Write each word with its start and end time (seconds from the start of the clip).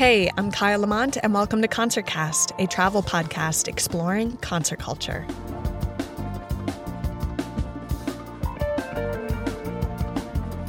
Hey, 0.00 0.30
I'm 0.38 0.50
Kaya 0.50 0.78
Lamont, 0.78 1.18
and 1.22 1.34
welcome 1.34 1.60
to 1.60 1.68
Concertcast, 1.68 2.58
a 2.58 2.66
travel 2.66 3.02
podcast 3.02 3.68
exploring 3.68 4.38
concert 4.38 4.78
culture. 4.78 5.26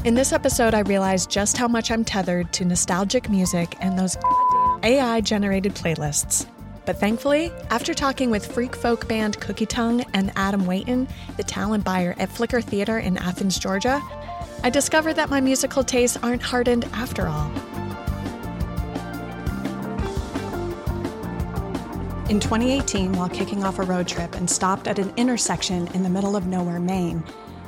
In 0.03 0.15
this 0.15 0.33
episode, 0.33 0.73
I 0.73 0.81
realized 0.81 1.29
just 1.29 1.55
how 1.55 1.69
much 1.69 1.91
I'm 1.91 2.03
tethered 2.03 2.51
to 2.51 2.65
nostalgic 2.65 3.29
music 3.29 3.77
and 3.79 3.97
those 3.97 4.17
AI 4.83 5.21
generated 5.21 5.75
playlists. 5.75 6.45
But 6.85 6.99
thankfully, 6.99 7.53
after 7.69 7.93
talking 7.93 8.31
with 8.31 8.51
freak 8.53 8.75
folk 8.75 9.07
band 9.07 9.39
Cookie 9.39 9.65
Tongue 9.65 10.03
and 10.13 10.33
Adam 10.35 10.65
Wayton, 10.65 11.07
the 11.37 11.43
talent 11.43 11.85
buyer 11.85 12.15
at 12.17 12.27
Flicker 12.27 12.59
Theater 12.59 12.99
in 12.99 13.15
Athens, 13.15 13.57
Georgia, 13.57 14.01
I 14.61 14.69
discovered 14.69 15.13
that 15.13 15.29
my 15.29 15.39
musical 15.39 15.85
tastes 15.85 16.17
aren't 16.21 16.43
hardened 16.43 16.83
after 16.91 17.29
all. 17.29 17.49
In 22.31 22.39
2018, 22.39 23.11
while 23.11 23.27
kicking 23.27 23.65
off 23.65 23.77
a 23.77 23.83
road 23.83 24.07
trip 24.07 24.35
and 24.35 24.49
stopped 24.49 24.87
at 24.87 24.99
an 24.99 25.11
intersection 25.17 25.87
in 25.87 26.01
the 26.01 26.09
middle 26.09 26.37
of 26.37 26.47
nowhere, 26.47 26.79
Maine, 26.79 27.21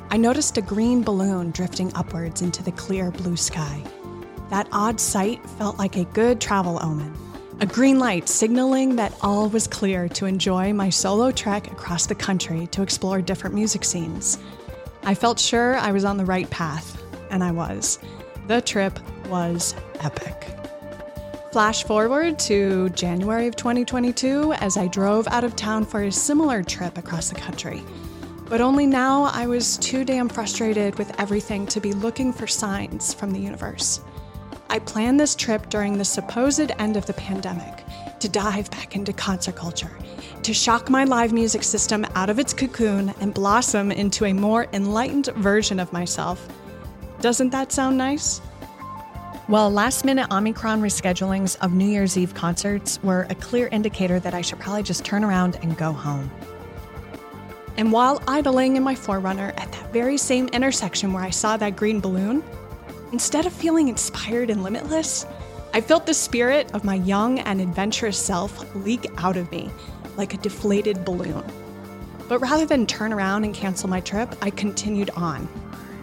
I 0.08 0.16
noticed 0.16 0.56
a 0.56 0.62
green 0.62 1.02
balloon 1.02 1.50
drifting 1.50 1.92
upwards 1.94 2.40
into 2.40 2.62
the 2.62 2.72
clear 2.72 3.10
blue 3.10 3.36
sky. 3.36 3.84
That 4.48 4.66
odd 4.72 4.98
sight 4.98 5.46
felt 5.58 5.78
like 5.78 5.96
a 5.96 6.06
good 6.06 6.40
travel 6.40 6.78
omen. 6.82 7.12
A 7.60 7.66
green 7.66 7.98
light 7.98 8.26
signaling 8.26 8.96
that 8.96 9.14
all 9.20 9.50
was 9.50 9.66
clear 9.66 10.08
to 10.08 10.24
enjoy 10.24 10.72
my 10.72 10.88
solo 10.88 11.30
trek 11.30 11.70
across 11.70 12.06
the 12.06 12.14
country 12.14 12.66
to 12.68 12.80
explore 12.80 13.20
different 13.20 13.54
music 13.54 13.84
scenes. 13.84 14.38
I 15.02 15.14
felt 15.14 15.38
sure 15.38 15.76
I 15.76 15.92
was 15.92 16.06
on 16.06 16.16
the 16.16 16.24
right 16.24 16.48
path, 16.48 17.02
and 17.28 17.44
I 17.44 17.50
was. 17.50 17.98
The 18.46 18.62
trip 18.62 18.98
was 19.28 19.74
epic. 20.00 20.63
Flash 21.54 21.84
forward 21.84 22.36
to 22.40 22.88
January 22.90 23.46
of 23.46 23.54
2022 23.54 24.54
as 24.54 24.76
I 24.76 24.88
drove 24.88 25.28
out 25.28 25.44
of 25.44 25.54
town 25.54 25.84
for 25.84 26.02
a 26.02 26.10
similar 26.10 26.64
trip 26.64 26.98
across 26.98 27.28
the 27.28 27.36
country. 27.36 27.80
But 28.48 28.60
only 28.60 28.86
now 28.86 29.30
I 29.32 29.46
was 29.46 29.76
too 29.76 30.04
damn 30.04 30.28
frustrated 30.28 30.98
with 30.98 31.16
everything 31.20 31.64
to 31.68 31.80
be 31.80 31.92
looking 31.92 32.32
for 32.32 32.48
signs 32.48 33.14
from 33.14 33.30
the 33.30 33.38
universe. 33.38 34.00
I 34.68 34.80
planned 34.80 35.20
this 35.20 35.36
trip 35.36 35.70
during 35.70 35.96
the 35.96 36.04
supposed 36.04 36.72
end 36.80 36.96
of 36.96 37.06
the 37.06 37.12
pandemic 37.12 37.84
to 38.18 38.28
dive 38.28 38.68
back 38.72 38.96
into 38.96 39.12
concert 39.12 39.54
culture, 39.54 39.96
to 40.42 40.52
shock 40.52 40.90
my 40.90 41.04
live 41.04 41.32
music 41.32 41.62
system 41.62 42.04
out 42.16 42.30
of 42.30 42.40
its 42.40 42.52
cocoon 42.52 43.14
and 43.20 43.32
blossom 43.32 43.92
into 43.92 44.24
a 44.24 44.32
more 44.32 44.66
enlightened 44.72 45.26
version 45.36 45.78
of 45.78 45.92
myself. 45.92 46.48
Doesn't 47.20 47.50
that 47.50 47.70
sound 47.70 47.96
nice? 47.96 48.40
Well, 49.46 49.70
last 49.70 50.06
minute 50.06 50.30
Omicron 50.30 50.80
reschedulings 50.80 51.58
of 51.60 51.74
New 51.74 51.86
Year's 51.86 52.16
Eve 52.16 52.32
concerts 52.32 52.98
were 53.02 53.26
a 53.28 53.34
clear 53.34 53.66
indicator 53.66 54.18
that 54.20 54.32
I 54.32 54.40
should 54.40 54.58
probably 54.58 54.82
just 54.82 55.04
turn 55.04 55.22
around 55.22 55.58
and 55.60 55.76
go 55.76 55.92
home. 55.92 56.30
And 57.76 57.92
while 57.92 58.22
idling 58.26 58.76
in 58.76 58.82
my 58.82 58.94
4Runner 58.94 59.48
at 59.60 59.70
that 59.70 59.92
very 59.92 60.16
same 60.16 60.48
intersection 60.48 61.12
where 61.12 61.22
I 61.22 61.28
saw 61.28 61.58
that 61.58 61.76
green 61.76 62.00
balloon, 62.00 62.42
instead 63.12 63.44
of 63.44 63.52
feeling 63.52 63.88
inspired 63.88 64.48
and 64.48 64.62
limitless, 64.62 65.26
I 65.74 65.82
felt 65.82 66.06
the 66.06 66.14
spirit 66.14 66.72
of 66.72 66.82
my 66.82 66.94
young 66.94 67.40
and 67.40 67.60
adventurous 67.60 68.16
self 68.16 68.74
leak 68.74 69.04
out 69.18 69.36
of 69.36 69.50
me 69.50 69.70
like 70.16 70.32
a 70.32 70.38
deflated 70.38 71.04
balloon. 71.04 71.44
But 72.30 72.38
rather 72.38 72.64
than 72.64 72.86
turn 72.86 73.12
around 73.12 73.44
and 73.44 73.54
cancel 73.54 73.90
my 73.90 74.00
trip, 74.00 74.34
I 74.40 74.48
continued 74.48 75.10
on, 75.10 75.46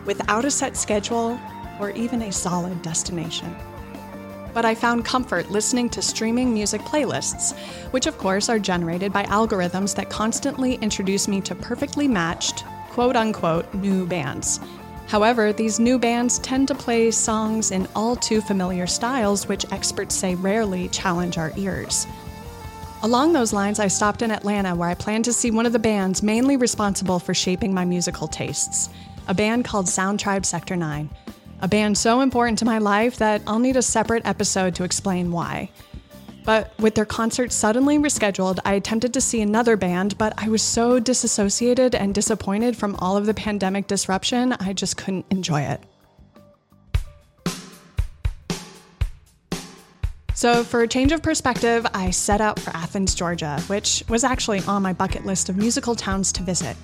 without 0.06 0.46
a 0.46 0.52
set 0.52 0.78
schedule 0.78 1.40
or 1.82 1.90
even 1.92 2.22
a 2.22 2.32
solid 2.32 2.82
destination 2.82 3.54
but 4.54 4.66
I 4.66 4.76
found 4.76 5.06
comfort 5.06 5.50
listening 5.50 5.90
to 5.90 6.02
streaming 6.02 6.54
music 6.54 6.82
playlists, 6.82 7.58
which 7.92 8.08
of 8.08 8.18
course 8.18 8.50
are 8.50 8.60
generated 8.60 9.14
by 9.14 9.24
algorithms 9.24 9.96
that 9.96 10.10
constantly 10.10 10.76
introduce 10.76 11.28
me 11.28 11.42
to 11.42 11.56
perfectly 11.56 12.08
matched, 12.08 12.66
quote 12.90 13.16
unquote, 13.16 13.74
new 13.74 14.06
bands. 14.06 14.60
However, 15.08 15.52
these 15.52 15.80
new 15.80 16.00
bands 16.00 16.40
tend 16.40 16.68
to 16.70 16.76
play 16.76 17.12
songs 17.12 17.72
in 17.72 17.88
all 17.96 18.16
too 18.16 18.42
familiar 18.42 18.88
styles, 18.88 19.48
which 19.48 19.70
experts 19.72 20.16
say 20.16 20.36
rarely 20.36 20.88
challenge 20.90 21.38
our 21.38 21.52
ears. 21.58 22.08
Along 23.04 23.34
those 23.34 23.52
lines, 23.52 23.80
I 23.80 23.88
stopped 23.88 24.22
in 24.22 24.32
Atlanta 24.32 24.76
where 24.76 24.90
I 24.90 24.94
plan 24.94 25.24
to 25.24 25.34
see 25.34 25.50
one 25.50 25.66
of 25.66 25.74
the 25.74 25.80
bands 25.80 26.22
mainly 26.22 26.56
responsible 26.56 27.20
for 27.20 27.34
shaping 27.34 27.74
my 27.74 27.84
musical 27.84 28.28
tastes, 28.28 28.90
a 29.28 29.34
band 29.34 29.66
called 29.66 29.90
Sound 29.90 30.20
Tribe 30.20 30.46
Sector 30.46 30.76
9 30.76 31.10
a 31.62 31.68
band 31.68 31.98
so 31.98 32.22
important 32.22 32.58
to 32.60 32.66
my 32.66 32.80
life 32.80 33.18
that 33.18 33.42
I'll 33.46 33.60
need 33.60 33.78
a 33.78 33.82
separate 33.82 34.26
episode 34.26 34.76
to 34.76 34.84
explain 34.84 35.32
why. 35.32 35.70
But 36.44 36.74
with 36.80 36.96
their 36.96 37.06
concert 37.06 37.52
suddenly 37.52 38.00
rescheduled, 38.00 38.58
I 38.66 38.74
attempted 38.74 39.14
to 39.14 39.22
see 39.22 39.42
another 39.42 39.78
band, 39.78 40.18
but 40.18 40.34
I 40.38 40.50
was 40.50 40.64
so 40.64 41.00
disassociated 41.00 41.94
and 41.94 42.16
disappointed 42.16 42.76
from 42.76 42.96
all 42.96 43.16
of 43.16 43.28
the 43.28 43.34
pandemic 43.36 43.86
disruption, 43.86 44.54
I 44.54 44.74
just 44.74 44.98
couldn't 44.98 45.28
enjoy 45.30 45.62
it. 45.62 45.82
So, 50.34 50.64
for 50.64 50.82
a 50.82 50.88
change 50.88 51.12
of 51.12 51.22
perspective, 51.22 51.86
I 51.94 52.10
set 52.10 52.42
out 52.42 52.60
for 52.60 52.76
Athens, 52.76 53.14
Georgia, 53.14 53.62
which 53.68 54.04
was 54.10 54.24
actually 54.24 54.62
on 54.62 54.82
my 54.82 54.94
bucket 54.94 55.24
list 55.24 55.50
of 55.50 55.58
musical 55.58 55.94
towns 55.94 56.32
to 56.32 56.42
visit. 56.42 56.76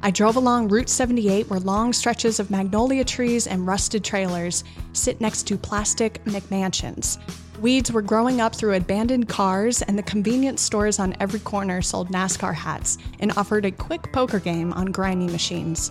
I 0.00 0.12
drove 0.12 0.36
along 0.36 0.68
Route 0.68 0.88
78 0.88 1.50
where 1.50 1.58
long 1.58 1.92
stretches 1.92 2.38
of 2.38 2.50
magnolia 2.50 3.04
trees 3.04 3.46
and 3.48 3.66
rusted 3.66 4.04
trailers 4.04 4.62
sit 4.92 5.20
next 5.20 5.46
to 5.48 5.56
plastic 5.56 6.22
McMansions. 6.24 7.18
Weeds 7.60 7.90
were 7.90 8.02
growing 8.02 8.40
up 8.40 8.54
through 8.54 8.74
abandoned 8.74 9.28
cars, 9.28 9.82
and 9.82 9.98
the 9.98 10.02
convenience 10.04 10.62
stores 10.62 11.00
on 11.00 11.16
every 11.18 11.40
corner 11.40 11.82
sold 11.82 12.10
NASCAR 12.10 12.54
hats 12.54 12.98
and 13.18 13.32
offered 13.36 13.64
a 13.64 13.72
quick 13.72 14.12
poker 14.12 14.38
game 14.38 14.72
on 14.74 14.92
grimy 14.92 15.26
machines. 15.26 15.90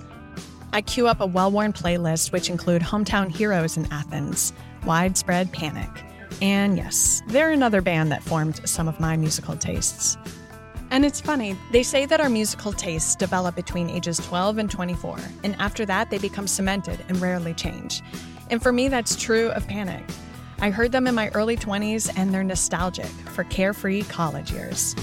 I 0.72 0.81
queue 0.81 1.07
up 1.07 1.19
a 1.19 1.25
well 1.25 1.51
worn 1.51 1.73
playlist 1.73 2.31
which 2.31 2.50
include 2.50 2.81
hometown 2.81 3.29
heroes 3.29 3.75
in 3.75 3.91
Athens, 3.91 4.53
Widespread 4.85 5.51
Panic, 5.51 5.90
and 6.41 6.78
yes, 6.78 7.22
they're 7.28 7.51
another 7.51 7.81
band 7.81 8.12
that 8.13 8.23
formed 8.23 8.67
some 8.67 8.88
of 8.88 9.00
my 9.01 9.17
musical 9.17 9.57
tastes. 9.57 10.17
And 10.90 11.03
it's 11.03 11.20
funny, 11.20 11.58
they 11.72 11.84
say 11.84 12.06
that 12.06 12.22
our 12.22 12.30
musical 12.30 12.72
tastes 12.72 13.16
develop 13.16 13.56
between 13.56 13.90
ages 13.90 14.18
12 14.20 14.58
and 14.58 14.72
24, 14.72 15.20
and 15.44 15.56
after 15.59 15.86
that, 15.86 16.09
they 16.09 16.18
become 16.18 16.48
cemented 16.48 17.03
and 17.09 17.22
rarely 17.22 17.53
change. 17.53 18.02
And 18.50 18.64
for 18.64 18.72
me, 18.72 18.88
that's 18.88 19.16
true 19.16 19.50
of 19.50 19.68
Panic. 19.68 20.03
I 20.59 20.70
heard 20.70 20.92
them 20.92 21.06
in 21.06 21.14
my 21.14 21.30
early 21.30 21.58
20s, 21.58 22.12
and 22.18 22.34
they're 22.34 22.44
nostalgic 22.44 23.06
for 23.06 23.44
carefree 23.44 24.03
college 24.03 24.52
years. 24.52 24.96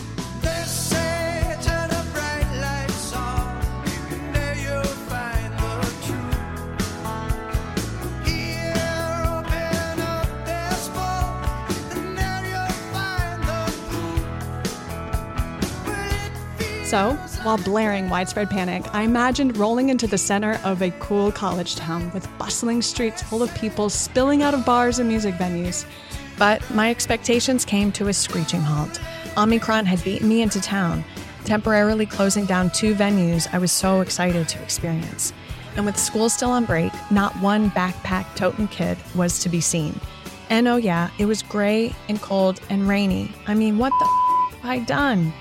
So, 16.94 17.14
while 17.42 17.58
blaring 17.58 18.08
widespread 18.08 18.50
panic, 18.50 18.84
I 18.94 19.02
imagined 19.02 19.56
rolling 19.56 19.88
into 19.88 20.06
the 20.06 20.16
center 20.16 20.60
of 20.62 20.80
a 20.80 20.92
cool 21.00 21.32
college 21.32 21.74
town 21.74 22.08
with 22.14 22.28
bustling 22.38 22.82
streets 22.82 23.20
full 23.20 23.42
of 23.42 23.52
people 23.56 23.90
spilling 23.90 24.44
out 24.44 24.54
of 24.54 24.64
bars 24.64 25.00
and 25.00 25.08
music 25.08 25.34
venues. 25.34 25.86
But 26.38 26.62
my 26.72 26.90
expectations 26.90 27.64
came 27.64 27.90
to 27.90 28.06
a 28.06 28.12
screeching 28.12 28.60
halt. 28.60 29.00
Omicron 29.36 29.86
had 29.86 30.04
beaten 30.04 30.28
me 30.28 30.40
into 30.40 30.60
town, 30.60 31.04
temporarily 31.44 32.06
closing 32.06 32.46
down 32.46 32.70
two 32.70 32.94
venues 32.94 33.52
I 33.52 33.58
was 33.58 33.72
so 33.72 34.00
excited 34.00 34.48
to 34.50 34.62
experience. 34.62 35.32
And 35.74 35.84
with 35.86 35.98
school 35.98 36.28
still 36.28 36.50
on 36.50 36.64
break, 36.64 36.92
not 37.10 37.34
one 37.40 37.72
backpack 37.72 38.36
toting 38.36 38.68
kid 38.68 38.96
was 39.16 39.40
to 39.40 39.48
be 39.48 39.60
seen. 39.60 39.98
And 40.48 40.68
oh, 40.68 40.76
yeah, 40.76 41.10
it 41.18 41.26
was 41.26 41.42
gray 41.42 41.92
and 42.08 42.22
cold 42.22 42.60
and 42.70 42.86
rainy. 42.86 43.32
I 43.48 43.54
mean, 43.54 43.78
what 43.78 43.92
the 43.98 44.04
f- 44.04 44.60
have 44.60 44.70
I 44.70 44.78
done? 44.78 45.32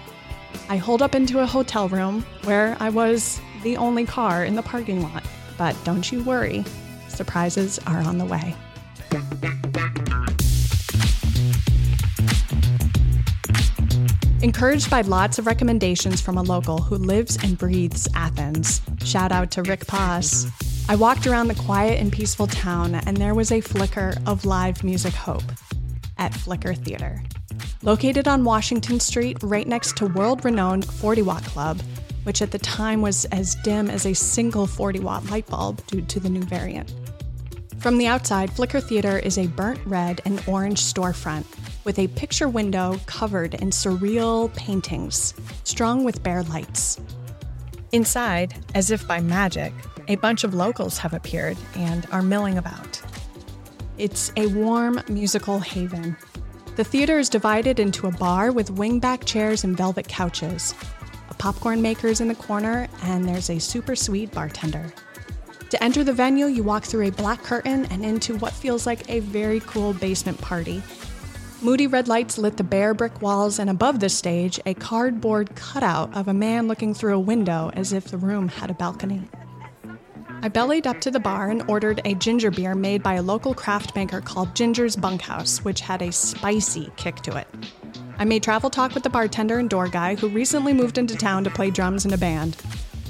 I 0.70 0.78
holed 0.78 1.02
up 1.02 1.16
into 1.16 1.40
a 1.40 1.46
hotel 1.46 1.90
room 1.90 2.26
where 2.44 2.78
I 2.80 2.90
was 2.90 3.40
the 3.64 3.78
only 3.78 4.06
car 4.06 4.46
in 4.46 4.56
the 4.56 4.64
parking 4.64 5.02
lot. 5.02 5.24
But 5.58 5.76
don't 5.84 6.12
you 6.12 6.24
worry, 6.24 6.64
surprises 7.08 7.80
are 7.86 8.02
on 8.02 8.18
the 8.18 8.26
way. 8.26 8.56
Encouraged 14.42 14.90
by 14.90 15.02
lots 15.02 15.40
of 15.40 15.46
recommendations 15.46 16.20
from 16.20 16.38
a 16.38 16.44
local 16.44 16.80
who 16.80 16.96
lives 16.96 17.38
and 17.42 17.58
breathes 17.58 18.10
Athens, 18.14 18.82
shout 19.06 19.32
out 19.32 19.52
to 19.52 19.64
Rick 19.64 19.88
Paas, 19.88 20.52
I 20.90 20.96
walked 20.96 21.26
around 21.26 21.48
the 21.48 21.56
quiet 21.56 22.02
and 22.02 22.12
peaceful 22.12 22.48
town 22.48 22.96
and 22.96 23.16
there 23.16 23.34
was 23.34 23.54
a 23.54 23.62
flicker 23.62 24.16
of 24.26 24.44
live 24.44 24.84
music 24.84 25.14
hope 25.14 25.44
at 26.18 26.34
Flicker 26.34 26.74
Theater. 26.74 27.24
Located 27.84 28.30
on 28.30 28.46
Washington 28.46 29.02
Street, 29.02 29.38
right 29.44 29.68
next 29.68 29.98
to 29.98 30.06
world 30.06 30.46
renowned 30.46 30.86
40 30.86 31.22
Watt 31.24 31.44
Club, 31.44 31.82
which 32.24 32.42
at 32.42 32.52
the 32.52 32.58
time 32.60 33.02
was 33.02 33.26
as 33.26 33.56
dim 33.56 33.90
as 33.90 34.06
a 34.06 34.16
single 34.16 34.66
40 34.66 35.02
watt 35.02 35.30
light 35.30 35.46
bulb 35.48 35.86
due 35.88 36.02
to 36.02 36.22
the 36.22 36.30
new 36.30 36.44
variant. 36.44 36.94
From 37.80 37.98
the 37.98 38.08
outside, 38.08 38.54
Flicker 38.54 38.80
Theater 38.80 39.20
is 39.20 39.38
a 39.38 39.48
burnt 39.48 39.82
red 39.86 40.22
and 40.24 40.42
orange 40.48 40.80
storefront, 40.80 41.46
with 41.84 42.00
a 42.00 42.08
picture 42.08 42.48
window 42.48 43.02
covered 43.06 43.56
in 43.56 43.72
surreal 43.72 44.56
paintings, 44.56 45.34
strung 45.66 46.06
with 46.06 46.24
bare 46.24 46.44
lights. 46.44 47.02
Inside, 47.92 48.56
as 48.74 48.92
if 48.92 49.06
by 49.10 49.20
magic, 49.20 49.74
a 50.08 50.16
bunch 50.16 50.46
of 50.46 50.54
locals 50.54 50.98
have 51.00 51.14
appeared 51.14 51.58
and 51.76 52.08
are 52.14 52.22
milling 52.22 52.58
about. 52.58 53.02
It's 53.98 54.32
a 54.38 54.48
warm 54.48 55.02
musical 55.10 55.60
haven. 55.60 56.16
The 56.76 56.84
theater 56.84 57.20
is 57.20 57.30
divided 57.30 57.80
into 57.80 58.08
a 58.08 58.12
bar 58.12 58.52
with 58.52 58.76
wingback 58.76 59.26
chairs 59.26 59.64
and 59.64 59.78
velvet 59.78 60.08
couches. 60.08 60.74
A 61.30 61.34
popcorn 61.36 61.84
maker's 61.84 62.20
in 62.20 62.28
the 62.28 62.34
corner, 62.34 62.88
and 63.04 63.30
there's 63.30 63.52
a 63.52 63.60
super 63.60 63.96
sweet 63.96 64.32
bartender. 64.32 64.92
To 65.70 65.84
enter 65.84 66.04
the 66.04 66.14
venue, 66.14 66.48
you 66.48 66.64
walk 66.64 66.84
through 66.84 67.06
a 67.06 67.12
black 67.12 67.44
curtain 67.44 67.86
and 67.92 68.04
into 68.04 68.38
what 68.38 68.54
feels 68.54 68.88
like 68.88 69.08
a 69.08 69.20
very 69.20 69.60
cool 69.60 69.94
basement 69.94 70.42
party. 70.42 70.82
Moody 71.62 71.86
red 71.86 72.08
lights 72.08 72.40
lit 72.40 72.58
the 72.58 72.64
bare 72.64 72.96
brick 72.96 73.22
walls, 73.22 73.60
and 73.60 73.70
above 73.70 74.00
the 74.00 74.10
stage, 74.10 74.60
a 74.66 74.74
cardboard 74.74 75.56
cutout 75.56 76.12
of 76.18 76.28
a 76.28 76.34
man 76.34 76.68
looking 76.68 76.96
through 76.96 77.14
a 77.14 77.20
window 77.20 77.70
as 77.76 77.94
if 77.94 78.06
the 78.06 78.18
room 78.18 78.48
had 78.48 78.72
a 78.72 78.74
balcony. 78.74 79.22
I 80.44 80.50
bellied 80.50 80.88
up 80.88 81.00
to 81.00 81.10
the 81.10 81.22
bar 81.22 81.52
and 81.52 81.64
ordered 81.70 82.02
a 82.04 82.16
ginger 82.16 82.52
beer 82.52 82.76
made 82.76 83.02
by 83.02 83.14
a 83.14 83.22
local 83.22 83.54
craft 83.54 83.96
maker 83.96 84.20
called 84.20 84.54
Ginger's 84.58 84.98
Bunkhouse, 84.98 85.60
which 85.60 85.80
had 85.80 86.02
a 86.02 86.12
spicy 86.12 86.92
kick 86.98 87.16
to 87.22 87.38
it. 87.38 87.48
I 88.18 88.26
made 88.26 88.44
travel 88.44 88.70
talk 88.70 88.94
with 88.94 89.04
the 89.04 89.10
bartender 89.10 89.58
and 89.60 89.70
door 89.70 89.88
guy 89.88 90.16
who 90.16 90.28
recently 90.28 90.74
moved 90.74 90.98
into 90.98 91.16
town 91.16 91.46
to 91.46 91.50
play 91.50 91.72
drums 91.72 92.06
in 92.06 92.12
a 92.12 92.18
band. 92.18 92.58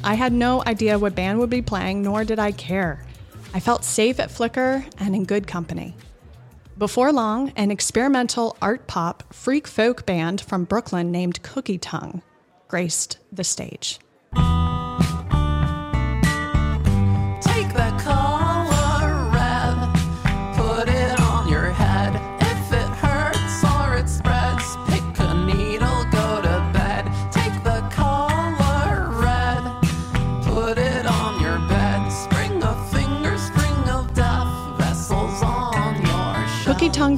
I 0.04 0.14
had 0.14 0.32
no 0.32 0.62
idea 0.68 1.00
what 1.00 1.16
band 1.16 1.40
would 1.40 1.50
be 1.50 1.64
playing, 1.64 2.04
nor 2.04 2.24
did 2.24 2.38
I 2.38 2.52
care. 2.52 3.04
I 3.52 3.60
felt 3.60 3.84
safe 3.84 4.20
at 4.20 4.30
Flicker 4.30 4.86
and 5.00 5.16
in 5.16 5.26
good 5.26 5.48
company. 5.48 5.96
Before 6.78 7.12
long, 7.12 7.52
an 7.56 7.72
experimental 7.72 8.56
art 8.62 8.86
pop 8.86 9.34
freak 9.34 9.68
folk 9.68 10.06
band 10.06 10.40
from 10.40 10.66
Brooklyn 10.66 11.10
named 11.12 11.42
Cookie 11.42 11.80
Tongue 11.80 12.22
graced 12.68 13.18
the 13.32 13.44
stage. 13.44 14.00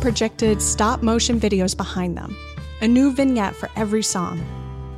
Projected 0.06 0.62
stop 0.62 1.02
motion 1.02 1.40
videos 1.40 1.75
behind 1.75 2.16
them, 2.16 2.38
a 2.81 2.88
new 2.88 3.12
vignette 3.12 3.56
for 3.56 3.72
every 3.75 4.04
song. 4.04 4.40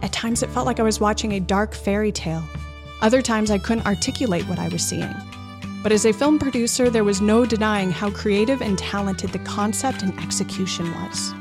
At 0.01 0.11
times 0.11 0.43
it 0.43 0.49
felt 0.49 0.65
like 0.65 0.81
I 0.81 0.83
was 0.83 0.99
watching 0.99 1.31
a 1.31 1.39
dark 1.39 1.73
fairy 1.73 2.11
tale. 2.11 2.43
Other 3.01 3.21
times 3.21 3.49
I 3.49 3.57
couldn't 3.57 3.85
articulate 3.85 4.45
what 4.49 4.59
I 4.59 4.67
was 4.67 4.83
seeing. 4.83 5.15
But 5.81 5.93
as 5.93 6.05
a 6.05 6.11
film 6.11 6.37
producer, 6.37 6.89
there 6.89 7.05
was 7.05 7.21
no 7.21 7.45
denying 7.45 7.89
how 7.89 8.11
creative 8.11 8.61
and 8.61 8.77
talented 8.77 9.29
the 9.29 9.39
concept 9.39 10.03
and 10.03 10.13
execution 10.19 10.93
was. 10.95 11.31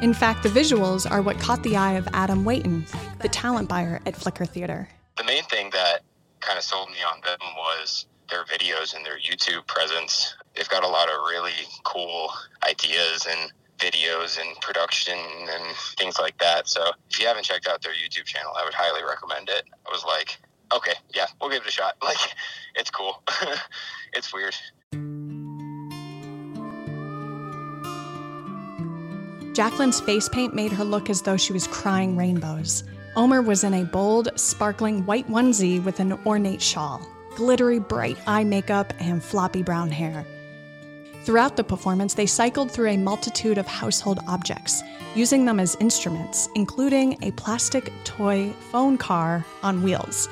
In 0.00 0.14
fact, 0.14 0.42
the 0.42 0.48
visuals 0.48 1.08
are 1.10 1.20
what 1.20 1.38
caught 1.38 1.62
the 1.62 1.76
eye 1.76 1.98
of 1.98 2.08
Adam 2.14 2.46
Wayton, 2.46 2.86
the 3.20 3.28
talent 3.28 3.68
buyer 3.68 4.00
at 4.06 4.16
Flicker 4.16 4.46
Theater. 4.46 4.88
The 5.18 5.24
main 5.24 5.42
thing 5.42 5.68
that 5.74 6.00
kind 6.40 6.56
of 6.56 6.64
sold 6.64 6.88
me 6.88 7.02
on 7.12 7.20
them 7.20 7.40
was 7.58 8.06
their 8.32 8.44
videos 8.44 8.94
and 8.96 9.04
their 9.04 9.18
YouTube 9.18 9.66
presence. 9.66 10.34
They've 10.56 10.68
got 10.68 10.84
a 10.84 10.88
lot 10.88 11.08
of 11.08 11.14
really 11.28 11.52
cool 11.84 12.30
ideas 12.66 13.26
and 13.30 13.52
videos 13.78 14.38
and 14.40 14.58
production 14.60 15.18
and 15.18 15.76
things 15.98 16.18
like 16.18 16.38
that. 16.38 16.66
So 16.66 16.92
if 17.10 17.20
you 17.20 17.26
haven't 17.26 17.44
checked 17.44 17.66
out 17.66 17.82
their 17.82 17.92
YouTube 17.92 18.24
channel, 18.24 18.52
I 18.56 18.64
would 18.64 18.74
highly 18.74 19.02
recommend 19.04 19.50
it. 19.50 19.64
I 19.86 19.90
was 19.90 20.04
like, 20.04 20.38
okay, 20.74 20.94
yeah, 21.14 21.26
we'll 21.40 21.50
give 21.50 21.62
it 21.62 21.68
a 21.68 21.70
shot. 21.70 21.96
Like, 22.02 22.18
it's 22.74 22.90
cool. 22.90 23.22
it's 24.14 24.32
weird. 24.32 24.56
Jacqueline's 29.54 30.00
face 30.00 30.30
paint 30.30 30.54
made 30.54 30.72
her 30.72 30.84
look 30.84 31.10
as 31.10 31.20
though 31.20 31.36
she 31.36 31.52
was 31.52 31.66
crying 31.66 32.16
rainbows. 32.16 32.84
Omer 33.16 33.42
was 33.42 33.62
in 33.62 33.74
a 33.74 33.84
bold, 33.84 34.30
sparkling 34.36 35.04
white 35.04 35.28
onesie 35.28 35.84
with 35.84 36.00
an 36.00 36.12
ornate 36.24 36.62
shawl 36.62 37.06
glittery 37.36 37.78
bright 37.78 38.18
eye 38.26 38.44
makeup, 38.44 38.92
and 38.98 39.22
floppy 39.22 39.62
brown 39.62 39.90
hair. 39.90 40.26
Throughout 41.24 41.56
the 41.56 41.64
performance, 41.64 42.14
they 42.14 42.26
cycled 42.26 42.70
through 42.70 42.90
a 42.90 42.96
multitude 42.96 43.58
of 43.58 43.66
household 43.66 44.18
objects, 44.26 44.82
using 45.14 45.44
them 45.44 45.60
as 45.60 45.76
instruments, 45.78 46.48
including 46.54 47.16
a 47.22 47.30
plastic 47.32 47.92
toy 48.04 48.50
phone 48.70 48.98
car 48.98 49.44
on 49.62 49.82
wheels. 49.82 50.28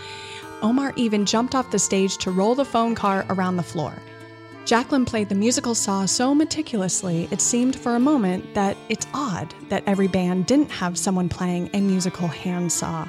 Omer 0.63 0.93
even 0.97 1.27
jumped 1.27 1.55
off 1.55 1.71
the 1.71 1.79
stage 1.79 2.19
to 2.19 2.31
roll 2.31 2.55
the 2.55 2.65
phone 2.65 2.95
car 2.95 3.25
around 3.31 3.57
the 3.57 3.63
floor. 3.63 3.95
Jacqueline 4.65 5.05
played 5.05 5.29
the 5.29 5.35
musical 5.35 5.75
saw 5.75 6.07
so 6.07 6.35
meticulously, 6.35 7.29
it 7.31 7.41
seemed 7.41 7.77
for 7.77 7.95
a 7.95 8.01
moment 8.01 8.55
that 8.55 8.77
it's 8.89 9.07
odd 9.15 9.55
that 9.69 9.85
every 9.87 10.07
band 10.07 10.47
didn't 10.47 10.71
have 10.71 10.99
someone 10.99 11.29
playing 11.29 11.71
a 11.73 11.81
musical 11.81 12.29
handsaw. 12.29 13.07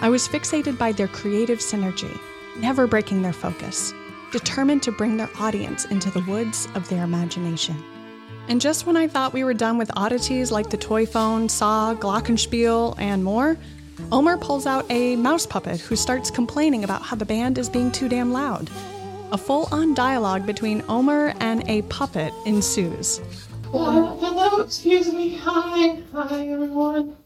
I 0.00 0.08
was 0.08 0.26
fixated 0.26 0.78
by 0.78 0.92
their 0.92 1.08
creative 1.08 1.58
synergy, 1.58 2.18
never 2.60 2.86
breaking 2.86 3.22
their 3.22 3.32
focus, 3.32 3.92
determined 4.32 4.82
to 4.84 4.92
bring 4.92 5.16
their 5.16 5.30
audience 5.38 5.84
into 5.86 6.10
the 6.10 6.22
woods 6.22 6.68
of 6.74 6.88
their 6.88 7.04
imagination. 7.04 7.82
And 8.48 8.60
just 8.60 8.86
when 8.86 8.96
I 8.96 9.08
thought 9.08 9.34
we 9.34 9.44
were 9.44 9.54
done 9.54 9.76
with 9.76 9.90
oddities 9.94 10.50
like 10.50 10.70
the 10.70 10.76
toy 10.76 11.04
phone, 11.04 11.48
saw, 11.48 11.94
glockenspiel, 11.94 12.94
and 12.98 13.22
more, 13.22 13.58
Omer 14.10 14.38
pulls 14.38 14.64
out 14.64 14.86
a 14.90 15.16
mouse 15.16 15.44
puppet 15.44 15.80
who 15.80 15.96
starts 15.96 16.30
complaining 16.30 16.84
about 16.84 17.02
how 17.02 17.16
the 17.16 17.26
band 17.26 17.58
is 17.58 17.68
being 17.68 17.92
too 17.92 18.08
damn 18.08 18.32
loud. 18.32 18.70
A 19.32 19.38
full 19.38 19.68
on 19.70 19.92
dialogue 19.92 20.46
between 20.46 20.82
Omer 20.88 21.34
and 21.40 21.68
a 21.68 21.82
puppet 21.82 22.32
ensues. 22.46 23.20
Uh, 23.74 24.16
hello, 24.16 24.62
excuse 24.62 25.12
me. 25.12 25.36
Hi, 25.36 26.00
hi 26.12 26.48
everyone. 26.48 27.16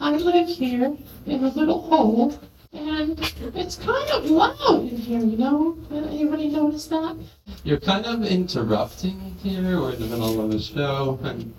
I 0.00 0.16
live 0.16 0.48
here 0.48 0.96
in 1.26 1.44
a 1.44 1.48
little 1.48 1.82
hole 1.82 2.36
and 2.72 3.18
it's 3.54 3.76
kind 3.76 4.10
of 4.10 4.28
loud 4.30 4.88
in 4.88 4.96
here, 4.96 5.20
you 5.20 5.36
know? 5.36 5.76
Anybody 5.90 6.48
notice 6.48 6.86
that? 6.86 7.16
You're 7.64 7.80
kind 7.80 8.06
of 8.06 8.24
interrupting 8.24 9.36
here. 9.42 9.78
We're 9.80 9.92
in 9.92 10.00
the 10.00 10.06
middle 10.06 10.40
of 10.44 10.50
a 10.52 10.60
show, 10.60 11.18
and 11.22 11.52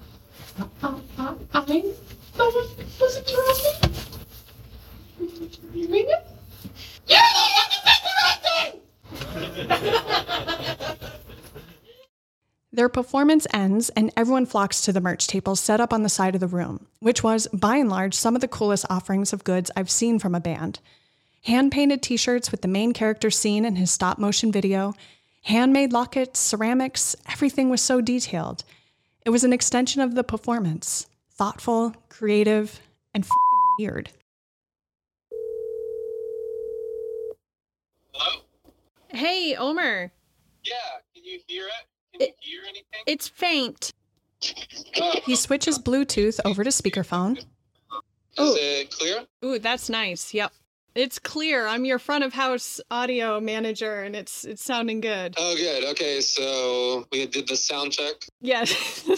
I, 0.82 0.96
I, 1.18 1.36
I 1.54 1.82
thought 2.34 2.54
was 3.00 3.18
interrupting. 3.18 3.92
You 5.74 5.88
mean 5.88 6.06
it? 6.08 6.28
You're 7.08 7.20
the 7.20 7.50
one 7.60 7.70
interrupting! 8.66 8.82
Their 12.72 12.90
performance 12.90 13.46
ends, 13.54 13.90
and 13.90 14.12
everyone 14.18 14.48
flocks 14.48 14.82
to 14.82 14.92
the 14.92 15.00
merch 15.02 15.28
tables 15.28 15.60
set 15.60 15.80
up 15.80 15.94
on 15.94 16.02
the 16.02 16.10
side 16.10 16.34
of 16.34 16.42
the 16.42 16.48
room, 16.48 16.88
which 17.02 17.22
was, 17.22 17.46
by 17.54 17.78
and 17.78 17.88
large, 17.90 18.16
some 18.16 18.34
of 18.34 18.42
the 18.42 18.48
coolest 18.48 18.88
offerings 18.90 19.32
of 19.32 19.44
goods 19.44 19.70
I've 19.76 19.92
seen 19.92 20.18
from 20.18 20.34
a 20.34 20.40
band 20.40 20.80
hand 21.44 21.72
painted 21.72 22.02
t 22.02 22.18
shirts 22.18 22.52
with 22.52 22.62
the 22.62 22.68
main 22.68 22.94
character 22.94 23.30
seen 23.30 23.66
in 23.66 23.76
his 23.76 23.92
stop 23.92 24.18
motion 24.18 24.52
video, 24.52 24.94
handmade 25.44 25.94
lockets, 25.94 26.40
ceramics, 26.40 27.16
everything 27.30 27.70
was 27.70 27.82
so 27.82 28.02
detailed. 28.02 28.64
It 29.26 29.30
was 29.30 29.44
an 29.44 29.54
extension 29.54 30.02
of 30.02 30.16
the 30.16 30.24
performance 30.24 31.08
thoughtful, 31.36 31.96
creative, 32.10 32.80
and 33.14 33.26
fucking 33.26 33.60
weird. 33.80 34.10
Hello? 38.12 38.42
Hey, 39.10 39.56
Omer. 39.56 40.12
Yeah, 40.64 40.74
can 41.14 41.24
you 41.24 41.40
hear 41.48 41.66
it? 41.66 41.72
Can 42.12 42.22
it, 42.22 42.36
you 42.44 42.60
hear 42.60 42.64
anything? 42.64 43.04
It's 43.08 43.28
faint. 43.28 43.94
He 45.26 45.38
switches 45.38 45.80
Bluetooth 45.80 46.40
over 46.44 46.66
to 46.66 46.70
speakerphone. 46.70 47.38
Is 47.38 47.46
Ooh. 48.40 48.56
it 48.58 48.92
clear? 48.92 49.26
Ooh, 49.46 49.58
that's 49.58 49.90
nice. 49.90 50.34
Yep. 50.34 50.52
It's 50.96 51.18
clear. 51.18 51.66
I'm 51.66 51.86
your 51.86 51.98
front 51.98 52.24
of 52.24 52.34
house 52.34 52.80
audio 52.92 53.40
manager, 53.40 54.04
and 54.04 54.16
it's 54.16 54.46
it's 54.46 54.64
sounding 54.64 55.02
good. 55.02 55.34
Oh, 55.38 55.56
good. 55.56 55.86
Okay, 55.86 56.22
so 56.22 57.08
we 57.12 57.26
did 57.26 57.48
the 57.48 57.56
sound 57.56 57.94
check. 57.94 58.28
Yes. 58.42 59.10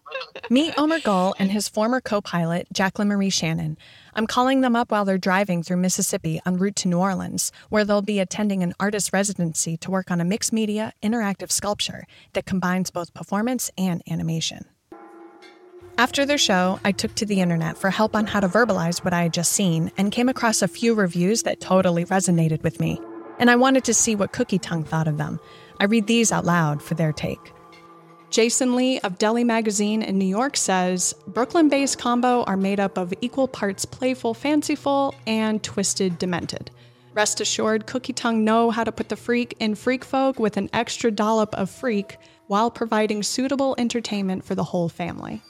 Meet 0.50 0.74
Omer 0.78 1.00
Gull 1.00 1.34
and 1.38 1.50
his 1.50 1.68
former 1.68 2.00
co-pilot 2.00 2.68
Jacqueline 2.72 3.08
Marie 3.08 3.28
Shannon. 3.28 3.76
I'm 4.14 4.26
calling 4.26 4.62
them 4.62 4.74
up 4.74 4.90
while 4.90 5.04
they're 5.04 5.18
driving 5.18 5.62
through 5.62 5.76
Mississippi 5.76 6.40
en 6.46 6.56
route 6.56 6.76
to 6.76 6.88
New 6.88 6.98
Orleans, 6.98 7.52
where 7.68 7.84
they'll 7.84 8.02
be 8.02 8.18
attending 8.18 8.62
an 8.62 8.72
artist 8.80 9.12
residency 9.12 9.76
to 9.76 9.90
work 9.90 10.10
on 10.10 10.20
a 10.20 10.24
mixed 10.24 10.54
media 10.54 10.94
interactive 11.02 11.52
sculpture 11.52 12.06
that 12.32 12.46
combines 12.46 12.90
both 12.90 13.12
performance 13.12 13.70
and 13.76 14.02
animation. 14.10 14.64
After 16.00 16.24
their 16.24 16.38
show, 16.38 16.80
I 16.82 16.92
took 16.92 17.14
to 17.16 17.26
the 17.26 17.42
internet 17.42 17.76
for 17.76 17.90
help 17.90 18.16
on 18.16 18.26
how 18.26 18.40
to 18.40 18.48
verbalize 18.48 19.04
what 19.04 19.12
I 19.12 19.24
had 19.24 19.34
just 19.34 19.52
seen 19.52 19.92
and 19.98 20.10
came 20.10 20.30
across 20.30 20.62
a 20.62 20.66
few 20.66 20.94
reviews 20.94 21.42
that 21.42 21.60
totally 21.60 22.06
resonated 22.06 22.62
with 22.62 22.80
me. 22.80 22.98
And 23.38 23.50
I 23.50 23.56
wanted 23.56 23.84
to 23.84 23.92
see 23.92 24.14
what 24.16 24.32
Cookie 24.32 24.58
Tongue 24.58 24.82
thought 24.82 25.06
of 25.06 25.18
them. 25.18 25.38
I 25.78 25.84
read 25.84 26.06
these 26.06 26.32
out 26.32 26.46
loud 26.46 26.82
for 26.82 26.94
their 26.94 27.12
take. 27.12 27.52
Jason 28.30 28.76
Lee 28.76 28.98
of 29.00 29.18
Deli 29.18 29.44
Magazine 29.44 30.00
in 30.00 30.16
New 30.16 30.24
York 30.24 30.56
says 30.56 31.14
Brooklyn 31.26 31.68
based 31.68 31.98
combo 31.98 32.44
are 32.44 32.56
made 32.56 32.80
up 32.80 32.96
of 32.96 33.12
equal 33.20 33.46
parts 33.46 33.84
playful, 33.84 34.32
fanciful, 34.32 35.14
and 35.26 35.62
twisted, 35.62 36.18
demented. 36.18 36.70
Rest 37.12 37.42
assured, 37.42 37.86
Cookie 37.86 38.14
Tongue 38.14 38.42
know 38.42 38.70
how 38.70 38.84
to 38.84 38.92
put 38.92 39.10
the 39.10 39.16
freak 39.16 39.54
in 39.60 39.74
Freak 39.74 40.06
Folk 40.06 40.40
with 40.40 40.56
an 40.56 40.70
extra 40.72 41.10
dollop 41.10 41.54
of 41.56 41.68
freak 41.68 42.16
while 42.46 42.70
providing 42.70 43.22
suitable 43.22 43.74
entertainment 43.76 44.46
for 44.46 44.54
the 44.54 44.64
whole 44.64 44.88
family. 44.88 45.42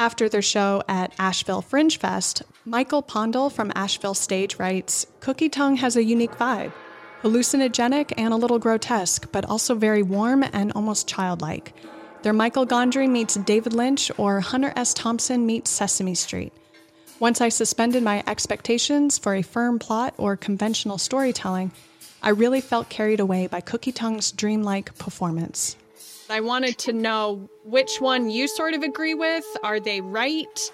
After 0.00 0.28
their 0.28 0.42
show 0.42 0.82
at 0.86 1.12
Asheville 1.18 1.60
Fringe 1.60 1.98
Fest, 1.98 2.42
Michael 2.64 3.02
Pondel 3.02 3.50
from 3.50 3.72
Asheville 3.74 4.14
Stage 4.14 4.56
writes 4.56 5.06
Cookie 5.18 5.48
Tongue 5.48 5.76
has 5.76 5.96
a 5.96 6.04
unique 6.04 6.36
vibe 6.38 6.72
hallucinogenic 7.22 8.12
and 8.16 8.32
a 8.32 8.36
little 8.36 8.60
grotesque, 8.60 9.28
but 9.32 9.44
also 9.44 9.74
very 9.74 10.04
warm 10.04 10.44
and 10.52 10.72
almost 10.72 11.08
childlike. 11.08 11.74
They're 12.22 12.32
Michael 12.32 12.64
Gondry 12.64 13.10
meets 13.10 13.34
David 13.34 13.72
Lynch 13.72 14.10
or 14.16 14.38
Hunter 14.38 14.72
S. 14.76 14.94
Thompson 14.94 15.44
meets 15.44 15.68
Sesame 15.68 16.14
Street. 16.14 16.52
Once 17.18 17.40
I 17.40 17.48
suspended 17.48 18.04
my 18.04 18.22
expectations 18.28 19.18
for 19.18 19.34
a 19.34 19.42
firm 19.42 19.80
plot 19.80 20.14
or 20.16 20.36
conventional 20.36 20.98
storytelling, 20.98 21.72
I 22.22 22.30
really 22.30 22.60
felt 22.60 22.88
carried 22.88 23.18
away 23.18 23.48
by 23.48 23.60
Cookie 23.60 23.92
Tongue's 23.92 24.30
dreamlike 24.30 24.96
performance. 24.98 25.76
I 26.30 26.40
wanted 26.40 26.78
to 26.78 26.92
know 26.92 27.48
which 27.64 28.00
one 28.00 28.28
you 28.28 28.48
sort 28.48 28.74
of 28.74 28.82
agree 28.82 29.14
with. 29.14 29.44
Are 29.62 29.80
they 29.80 30.00
right? 30.00 30.72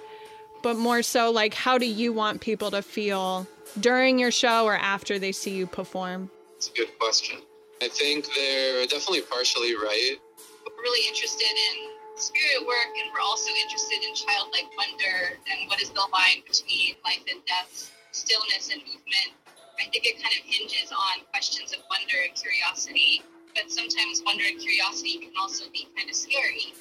But 0.62 0.76
more 0.76 1.02
so, 1.02 1.30
like, 1.30 1.54
how 1.54 1.78
do 1.78 1.86
you 1.86 2.12
want 2.12 2.40
people 2.40 2.70
to 2.72 2.82
feel 2.82 3.46
during 3.80 4.18
your 4.18 4.30
show 4.30 4.64
or 4.64 4.74
after 4.74 5.18
they 5.18 5.32
see 5.32 5.54
you 5.54 5.66
perform? 5.66 6.30
It's 6.56 6.70
a 6.70 6.72
good 6.72 6.98
question. 6.98 7.38
I 7.82 7.88
think 7.88 8.26
they're 8.34 8.86
definitely 8.86 9.22
partially 9.22 9.74
right 9.74 10.16
We're 10.64 10.82
really 10.82 11.06
interested 11.08 11.52
in 11.52 11.74
spirit 12.16 12.66
work 12.66 12.90
and 12.96 13.10
we're 13.12 13.20
also 13.20 13.50
interested 13.50 13.98
in 14.06 14.14
childlike 14.14 14.70
wonder 14.78 15.36
and 15.50 15.68
what 15.68 15.82
is 15.82 15.90
the 15.90 16.06
line 16.14 16.46
between 16.46 16.94
life 17.04 17.26
and 17.28 17.44
death, 17.44 17.90
stillness 18.12 18.70
and 18.72 18.80
movement. 18.86 19.36
I 19.78 19.90
think 19.90 20.06
it 20.06 20.22
kind 20.22 20.32
of 20.32 20.46
hinges 20.46 20.92
on 20.92 21.26
questions 21.30 21.74
of 21.74 21.80
wonder 21.90 22.16
and 22.24 22.32
curiosity, 22.32 23.22
but 23.54 23.70
sometimes 23.70 24.22
wonder 24.24 24.44
and 24.46 24.60
curiosity 24.60 25.18
can 25.18 25.32
also 25.40 25.64
be 25.72 25.88
kind 25.96 26.08
of 26.08 26.16
scary 26.16 26.72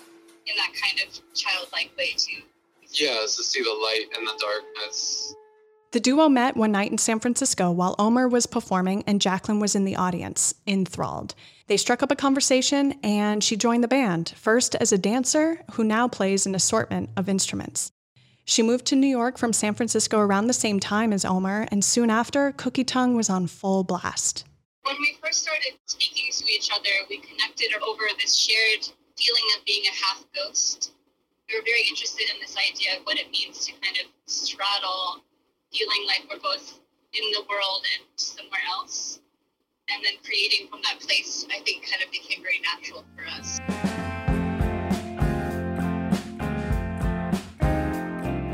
in 0.47 0.55
that 0.57 0.71
kind 0.81 0.99
of 1.05 1.33
childlike 1.33 1.91
way 1.97 2.13
too. 2.17 2.41
Yeah, 2.91 3.21
to 3.21 3.27
see 3.27 3.61
the 3.61 3.69
light 3.69 4.05
and 4.17 4.27
the 4.27 4.33
darkness. 4.39 5.35
The 5.91 5.99
duo 5.99 6.27
met 6.27 6.57
one 6.57 6.71
night 6.71 6.91
in 6.91 6.97
San 6.97 7.19
Francisco 7.19 7.71
while 7.71 7.95
Omer 7.99 8.27
was 8.27 8.47
performing 8.47 9.03
and 9.05 9.21
Jacqueline 9.21 9.59
was 9.59 9.75
in 9.75 9.85
the 9.85 9.95
audience, 9.95 10.55
enthralled. 10.65 11.35
They 11.67 11.77
struck 11.77 12.01
up 12.01 12.11
a 12.11 12.15
conversation 12.15 12.95
and 13.03 13.43
she 13.43 13.55
joined 13.55 13.83
the 13.83 13.87
band, 13.87 14.33
first 14.35 14.75
as 14.75 14.91
a 14.91 14.97
dancer 14.97 15.63
who 15.73 15.83
now 15.83 16.07
plays 16.07 16.45
an 16.45 16.55
assortment 16.55 17.11
of 17.15 17.29
instruments. 17.29 17.91
She 18.45 18.63
moved 18.63 18.85
to 18.87 18.95
New 18.95 19.07
York 19.07 19.37
from 19.37 19.53
San 19.53 19.73
Francisco 19.73 20.19
around 20.19 20.47
the 20.47 20.53
same 20.53 20.79
time 20.79 21.13
as 21.13 21.23
Omer, 21.23 21.67
and 21.71 21.85
soon 21.85 22.09
after, 22.09 22.51
Cookie 22.51 22.83
Tongue 22.83 23.15
was 23.15 23.29
on 23.29 23.47
full 23.47 23.83
blast. 23.83 24.45
When 24.83 24.97
we 24.99 25.17
first 25.23 25.41
started 25.41 25.79
speaking 25.85 26.29
to 26.29 26.45
each 26.51 26.69
other, 26.69 26.89
we 27.09 27.19
connected 27.19 27.71
over 27.87 28.03
this 28.19 28.35
shared 28.35 28.83
feeling 29.15 29.47
of 29.57 29.63
being 29.63 29.85
a 29.85 29.95
half 30.05 30.25
ghost. 30.35 30.91
We 31.47 31.57
were 31.57 31.63
very 31.63 31.83
interested 31.87 32.27
in 32.29 32.41
this 32.41 32.57
idea 32.57 32.99
of 32.99 33.05
what 33.05 33.17
it 33.17 33.31
means 33.31 33.65
to 33.65 33.71
kind 33.79 33.95
of 34.03 34.11
straddle 34.25 35.23
feeling 35.71 36.05
like 36.05 36.27
we're 36.29 36.41
both 36.41 36.81
in 37.13 37.31
the 37.31 37.45
world 37.49 37.85
and 37.95 38.03
somewhere 38.17 38.59
else 38.67 39.21
and 39.89 40.03
then 40.03 40.15
creating 40.21 40.67
from 40.67 40.81
that 40.83 40.99
place, 40.99 41.47
I 41.49 41.61
think 41.61 41.89
kind 41.89 42.03
of 42.03 42.11
became 42.11 42.43
very 42.43 42.59
natural 42.59 43.05
for 43.15 43.25
us. 43.39 43.61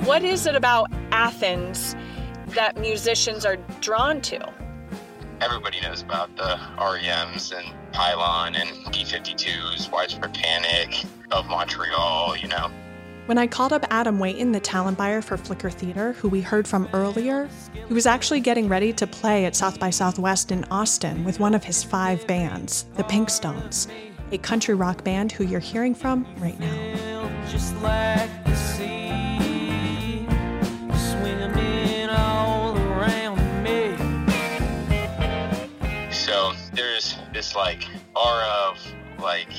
What 0.07 0.23
is 0.23 0.45
it 0.45 0.53
about 0.53 0.91
Athens 1.11 1.95
that 2.49 2.77
musicians 2.77 3.45
are 3.45 3.57
drawn 3.81 4.21
to? 4.21 4.68
Everybody 5.41 5.79
knows 5.81 6.01
about 6.01 6.35
the 6.35 6.59
REMs 6.77 7.57
and 7.57 7.73
Pylon 7.93 8.55
and 8.55 8.69
B-52s, 8.91 9.89
Widespread 9.91 10.33
Panic, 10.33 11.05
of 11.31 11.47
Montreal, 11.47 12.35
you 12.37 12.47
know. 12.49 12.69
When 13.25 13.37
I 13.37 13.47
called 13.47 13.71
up 13.71 13.85
Adam 13.89 14.19
Wayton, 14.19 14.51
the 14.51 14.59
talent 14.59 14.97
buyer 14.97 15.21
for 15.21 15.37
Flicker 15.37 15.69
Theater, 15.69 16.13
who 16.13 16.27
we 16.27 16.41
heard 16.41 16.67
from 16.67 16.89
earlier, 16.93 17.47
he 17.87 17.93
was 17.93 18.05
actually 18.05 18.39
getting 18.39 18.67
ready 18.67 18.91
to 18.93 19.07
play 19.07 19.45
at 19.45 19.55
South 19.55 19.79
by 19.79 19.91
Southwest 19.91 20.51
in 20.51 20.65
Austin 20.65 21.23
with 21.23 21.39
one 21.39 21.53
of 21.53 21.63
his 21.63 21.83
five 21.83 22.25
bands, 22.27 22.85
the 22.97 23.03
Pink 23.03 23.29
Stones, 23.29 23.87
a 24.31 24.37
country 24.39 24.73
rock 24.73 25.03
band 25.03 25.31
who 25.31 25.45
you're 25.45 25.59
hearing 25.59 25.93
from 25.95 26.25
right 26.39 26.59
now. 26.59 26.99
Like 37.55 37.83
aura 38.15 38.47
of 38.69 38.77
like, 39.19 39.49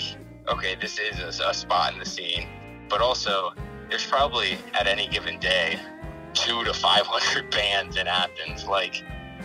okay, 0.48 0.76
this 0.80 0.98
is 0.98 1.40
a, 1.40 1.48
a 1.48 1.54
spot 1.54 1.92
in 1.92 1.98
the 1.98 2.06
scene 2.06 2.48
but 2.90 3.00
also 3.00 3.54
there's 3.88 4.04
probably 4.04 4.58
at 4.74 4.86
any 4.86 5.08
given 5.08 5.38
day 5.38 5.80
two 6.34 6.62
to 6.64 6.74
500 6.74 7.50
bands 7.50 7.96
in 7.96 8.06
Athens. 8.06 8.66
Like 8.66 9.02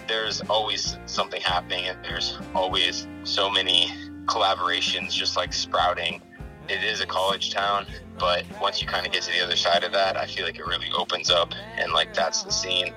there's 0.08 0.42
always 0.50 0.98
something 1.06 1.42
happening 1.42 1.88
and 1.88 2.04
there's 2.04 2.38
always 2.54 3.08
so 3.24 3.50
many 3.50 3.88
collaborations 4.25 5.12
just 5.14 5.38
like 5.38 5.54
sprouting. 5.54 6.22
It 6.68 6.84
is 6.84 7.00
a 7.00 7.06
college 7.06 7.54
town, 7.54 7.86
but 8.18 8.44
once 8.60 8.82
you 8.82 8.88
kind 8.88 9.06
of 9.06 9.14
get 9.14 9.22
to 9.24 9.32
the 9.32 9.44
other 9.44 9.56
side 9.56 9.84
of 9.84 9.92
that, 9.92 10.18
I 10.18 10.25
feel 10.25 10.46
like 10.46 10.58
it 10.58 10.66
really 10.66 10.90
opens 10.98 11.30
up 11.30 11.54
and 11.78 11.94
like 11.94 12.14
that's 12.14 12.44
the 12.44 12.52
scene. 12.52 12.94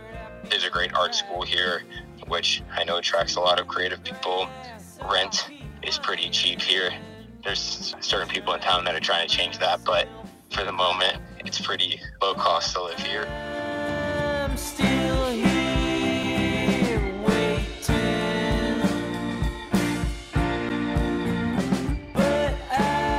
There's 0.49 0.65
a 0.65 0.71
great 0.71 0.95
art 0.95 1.15
school 1.15 1.43
here, 1.43 1.83
which 2.29 2.63
I 2.73 2.85
know 2.85 2.97
attracts 2.97 3.37
a 3.37 3.41
lot 3.41 3.61
of 3.61 3.69
creative 3.69 4.03
people. 4.03 4.49
Rent 5.11 5.49
is 5.83 5.99
pretty 5.99 6.29
cheap 6.31 6.61
here. 6.61 6.93
There's 7.45 7.95
certain 8.01 8.29
people 8.29 8.55
in 8.55 8.61
town 8.61 8.85
that 8.85 8.95
are 8.95 9.01
trying 9.01 9.29
to 9.29 9.35
change 9.35 9.59
that, 9.59 9.85
but 9.85 10.09
for 10.51 10.65
the 10.65 10.73
moment, 10.73 11.19
it's 11.41 11.61
pretty 11.61 12.01
low 12.21 12.35
cost 12.35 12.75
to 12.75 12.83
live 12.83 12.99
here. 12.99 13.27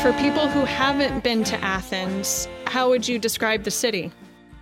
For 0.02 0.14
people 0.14 0.48
who 0.48 0.66
haven't 0.66 1.24
been 1.24 1.44
to 1.44 1.58
Athens, 1.64 2.48
how 2.66 2.90
would 2.90 3.08
you 3.08 3.20
describe 3.20 3.64
the 3.64 3.72
city? 3.72 4.12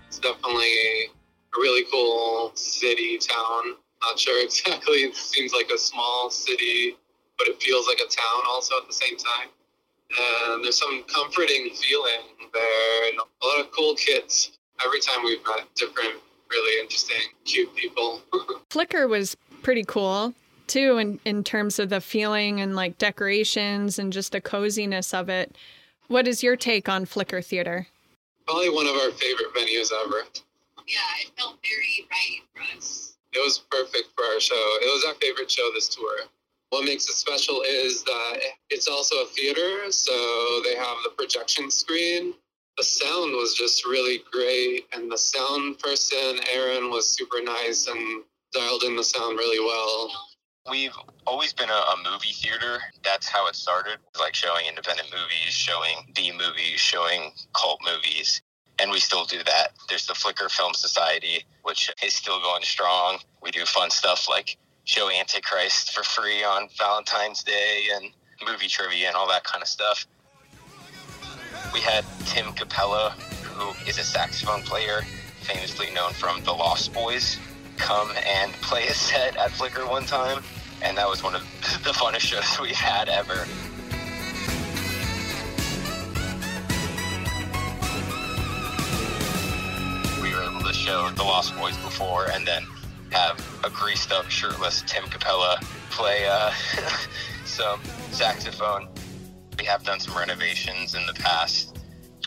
It's 0.07 0.19
definitely 0.19 0.65
a 0.65 1.09
really 1.55 1.85
cool 1.91 2.51
city, 2.55 3.17
town. 3.17 3.75
Not 4.01 4.19
sure 4.19 4.43
exactly. 4.43 5.03
It 5.03 5.15
seems 5.15 5.53
like 5.53 5.69
a 5.69 5.77
small 5.77 6.29
city, 6.29 6.95
but 7.37 7.47
it 7.47 7.61
feels 7.61 7.87
like 7.87 7.99
a 7.99 8.09
town 8.09 8.43
also 8.47 8.75
at 8.77 8.87
the 8.87 8.93
same 8.93 9.17
time 9.17 9.49
and 10.09 10.63
there's 10.63 10.79
some 10.79 11.03
comforting 11.03 11.69
feeling 11.73 12.21
there. 12.53 13.07
And 13.09 13.19
a 13.19 13.45
lot 13.45 13.59
of 13.59 13.71
cool 13.71 13.95
kids. 13.95 14.57
Every 14.83 14.99
time 14.99 15.23
we've 15.23 15.43
met 15.47 15.67
different, 15.75 16.15
really 16.49 16.81
interesting, 16.81 17.21
cute 17.45 17.73
people. 17.75 18.21
Flicker 18.69 19.07
was 19.07 19.35
pretty 19.63 19.83
cool 19.83 20.33
too 20.67 20.97
in, 20.97 21.19
in 21.25 21.43
terms 21.43 21.79
of 21.79 21.89
the 21.89 22.01
feeling 22.01 22.59
and 22.59 22.75
like 22.75 22.97
decorations 22.97 23.97
and 23.97 24.11
just 24.11 24.31
the 24.33 24.41
coziness 24.41 25.13
of 25.13 25.29
it. 25.29 25.55
What 26.07 26.27
is 26.27 26.43
your 26.43 26.55
take 26.55 26.87
on 26.87 27.05
Flicker 27.05 27.41
Theater? 27.41 27.87
Probably 28.45 28.69
one 28.69 28.85
of 28.85 28.95
our 28.95 29.11
favorite 29.11 29.53
venues 29.55 29.91
ever. 30.05 30.23
Yeah, 30.87 30.99
it 31.21 31.31
felt 31.37 31.57
very 31.63 32.07
right 32.09 32.41
for 32.53 32.77
us. 32.77 33.17
It 33.33 33.39
was 33.39 33.59
perfect 33.69 34.09
for 34.15 34.23
our 34.25 34.39
show. 34.39 34.55
It 34.81 34.93
was 34.93 35.05
our 35.05 35.15
favorite 35.15 35.51
show 35.51 35.69
this 35.73 35.89
tour. 35.89 36.19
What 36.69 36.83
makes 36.83 37.07
it 37.07 37.13
special 37.13 37.61
is 37.67 38.03
that 38.03 38.39
it's 38.69 38.87
also 38.87 39.15
a 39.15 39.25
theater, 39.27 39.89
so 39.91 40.61
they 40.65 40.75
have 40.75 40.97
the 41.03 41.11
projection 41.17 41.71
screen. 41.71 42.33
The 42.77 42.83
sound 42.83 43.31
was 43.33 43.55
just 43.55 43.85
really 43.85 44.21
great, 44.31 44.85
and 44.93 45.11
the 45.11 45.17
sound 45.17 45.79
person, 45.79 46.39
Aaron, 46.53 46.91
was 46.91 47.09
super 47.09 47.41
nice 47.41 47.87
and 47.87 48.23
dialed 48.53 48.83
in 48.83 48.95
the 48.95 49.03
sound 49.03 49.37
really 49.37 49.59
well. 49.59 50.11
We've 50.69 50.93
always 51.25 51.53
been 51.53 51.69
a, 51.69 51.73
a, 51.73 51.95
movie 52.03 52.33
theater. 52.33 52.79
That's 53.01 53.29
how 53.29 53.47
it 53.47 53.55
started, 53.55 53.99
like 54.19 54.35
showing 54.35 54.65
independent 54.67 55.09
movies, 55.09 55.53
showing 55.53 56.11
B 56.13 56.33
movies, 56.33 56.79
showing 56.79 57.31
cult 57.55 57.79
movies. 57.85 58.41
And 58.79 58.91
we 58.91 58.99
still 58.99 59.23
do 59.23 59.41
that. 59.43 59.69
There's 59.87 60.05
the 60.05 60.13
Flicker 60.13 60.49
Film 60.49 60.73
Society, 60.73 61.45
which 61.63 61.89
is 62.03 62.13
still 62.13 62.39
going 62.41 62.63
strong. 62.63 63.19
We 63.41 63.51
do 63.51 63.65
fun 63.65 63.89
stuff 63.89 64.27
like 64.29 64.57
show 64.87 65.11
Antichrist 65.11 65.91
for 65.91 66.01
free 66.01 66.45
on 66.45 66.69
Valentine's 66.77 67.43
Day 67.43 67.87
and 67.93 68.09
movie 68.47 68.69
trivia 68.69 69.07
and 69.07 69.17
all 69.17 69.27
that 69.27 69.43
kind 69.43 69.61
of 69.61 69.67
stuff. 69.67 70.07
We 71.73 71.81
had 71.81 72.05
Tim 72.25 72.53
Cappello, 72.53 73.09
who 73.43 73.89
is 73.89 73.99
a 73.99 74.03
saxophone 74.03 74.61
player, 74.61 75.01
famously 75.41 75.91
known 75.93 76.13
from 76.13 76.41
The 76.45 76.53
Lost 76.53 76.93
Boys, 76.93 77.37
come 77.75 78.09
and 78.25 78.53
play 78.53 78.87
a 78.87 78.93
set 78.93 79.35
at 79.35 79.51
Flicker 79.51 79.85
one 79.85 80.05
time, 80.05 80.41
and 80.81 80.97
that 80.97 81.09
was 81.09 81.21
one 81.21 81.35
of 81.35 81.41
the 81.83 81.91
funnest 81.91 82.21
shows 82.21 82.57
we've 82.61 82.73
had 82.73 83.09
ever. 83.09 83.45
We 90.21 90.33
were 90.33 90.49
able 90.49 90.65
to 90.65 90.73
show 90.73 91.09
The 91.09 91.23
Lost 91.23 91.57
Boys 91.57 91.75
before, 91.77 92.31
and 92.31 92.47
then 92.47 92.63
have 93.11 93.61
a 93.63 93.69
greased 93.69 94.11
up, 94.11 94.29
shirtless 94.29 94.83
Tim 94.85 95.03
Cappello 95.05 95.55
play 95.89 96.27
uh, 96.29 96.51
some 97.45 97.81
saxophone. 98.11 98.89
We 99.57 99.65
have 99.65 99.83
done 99.83 99.99
some 99.99 100.17
renovations 100.17 100.95
in 100.95 101.05
the 101.05 101.13
past 101.13 101.77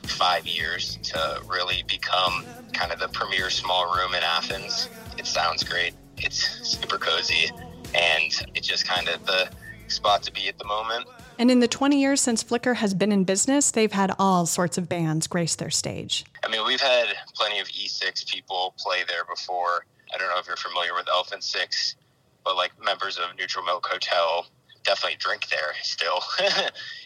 five 0.06 0.46
years 0.46 0.98
to 1.02 1.40
really 1.48 1.84
become 1.86 2.44
kind 2.72 2.92
of 2.92 2.98
the 2.98 3.08
premier 3.08 3.50
small 3.50 3.94
room 3.94 4.14
in 4.14 4.22
Athens. 4.22 4.88
It 5.18 5.26
sounds 5.26 5.62
great. 5.62 5.94
It's 6.18 6.68
super 6.68 6.98
cozy, 6.98 7.50
and 7.94 8.32
it's 8.54 8.66
just 8.66 8.86
kind 8.86 9.08
of 9.08 9.24
the 9.26 9.50
spot 9.88 10.22
to 10.24 10.32
be 10.32 10.48
at 10.48 10.58
the 10.58 10.64
moment. 10.64 11.06
And 11.38 11.50
in 11.50 11.60
the 11.60 11.68
20 11.68 11.98
years 11.98 12.20
since 12.20 12.42
Flicker 12.42 12.74
has 12.74 12.92
been 12.92 13.12
in 13.12 13.24
business, 13.24 13.70
they've 13.70 13.90
had 13.90 14.12
all 14.18 14.44
sorts 14.44 14.76
of 14.76 14.88
bands 14.90 15.26
grace 15.26 15.54
their 15.56 15.70
stage. 15.70 16.26
I 16.44 16.48
mean, 16.48 16.66
we've 16.66 16.80
had 16.80 17.06
plenty 17.34 17.58
of 17.60 17.68
E6 17.68 18.26
people 18.26 18.74
play 18.76 19.04
there 19.08 19.24
before. 19.24 19.86
I 20.12 20.18
don't 20.18 20.28
know 20.28 20.38
if 20.38 20.46
you're 20.46 20.56
familiar 20.56 20.94
with 20.94 21.08
Elephant 21.08 21.44
Six, 21.44 21.96
but 22.44 22.56
like 22.56 22.72
members 22.82 23.18
of 23.18 23.36
Neutral 23.38 23.64
Milk 23.64 23.86
Hotel 23.88 24.46
definitely 24.84 25.16
drink 25.18 25.48
there 25.48 25.74
still 25.82 26.20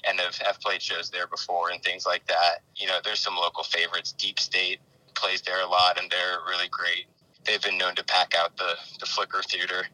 and 0.04 0.20
have, 0.20 0.36
have 0.38 0.60
played 0.60 0.80
shows 0.80 1.10
there 1.10 1.26
before 1.26 1.70
and 1.70 1.82
things 1.82 2.06
like 2.06 2.26
that. 2.26 2.62
You 2.76 2.86
know, 2.86 2.98
there's 3.02 3.20
some 3.20 3.36
local 3.36 3.64
favorites. 3.64 4.12
Deep 4.12 4.38
State 4.38 4.80
plays 5.14 5.42
there 5.42 5.60
a 5.62 5.66
lot 5.66 6.00
and 6.00 6.10
they're 6.10 6.38
really 6.48 6.68
great. 6.68 7.06
They've 7.44 7.62
been 7.62 7.78
known 7.78 7.94
to 7.96 8.04
pack 8.04 8.34
out 8.36 8.56
the, 8.56 8.74
the 9.00 9.06
Flicker 9.06 9.42
Theater. 9.42 9.86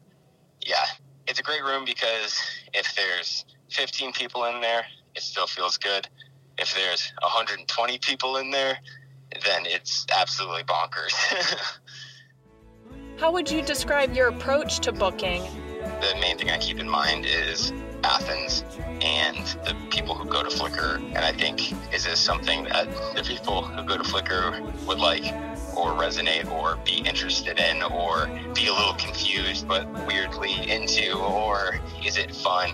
Yeah, 0.61 0.85
it's 1.27 1.39
a 1.39 1.43
great 1.43 1.63
room 1.63 1.85
because 1.85 2.39
if 2.73 2.95
there's 2.95 3.45
15 3.71 4.13
people 4.13 4.45
in 4.45 4.61
there, 4.61 4.85
it 5.15 5.21
still 5.21 5.47
feels 5.47 5.77
good. 5.77 6.07
If 6.57 6.73
there's 6.75 7.11
120 7.21 7.97
people 7.99 8.37
in 8.37 8.51
there, 8.51 8.77
then 9.45 9.65
it's 9.65 10.05
absolutely 10.15 10.63
bonkers. 10.63 11.13
How 13.21 13.31
would 13.31 13.51
you 13.51 13.61
describe 13.61 14.15
your 14.15 14.29
approach 14.29 14.79
to 14.79 14.91
booking? 14.91 15.43
the 16.01 16.19
main 16.19 16.39
thing 16.39 16.49
I 16.49 16.57
keep 16.57 16.79
in 16.79 16.89
mind 16.89 17.27
is 17.27 17.71
Athens 18.03 18.63
and 18.99 19.37
the 19.63 19.75
people 19.91 20.15
who 20.15 20.27
go 20.27 20.41
to 20.41 20.49
Flicker. 20.49 20.95
And 20.95 21.19
I 21.19 21.31
think, 21.31 21.71
is 21.93 22.05
this 22.05 22.19
something 22.19 22.63
that 22.63 22.87
the 23.15 23.21
people 23.21 23.61
who 23.61 23.83
go 23.83 23.95
to 23.95 24.03
Flicker 24.03 24.59
would 24.87 24.97
like 24.97 25.23
or 25.77 25.91
resonate 25.91 26.51
or 26.51 26.77
be 26.83 27.03
interested 27.05 27.59
in 27.59 27.83
or 27.83 28.25
be 28.55 28.65
a 28.65 28.73
little 28.73 28.95
confused 28.95 29.67
but 29.67 29.87
weirdly 30.07 30.53
into? 30.67 31.13
Or 31.13 31.79
is 32.03 32.17
it 32.17 32.35
fun? 32.35 32.71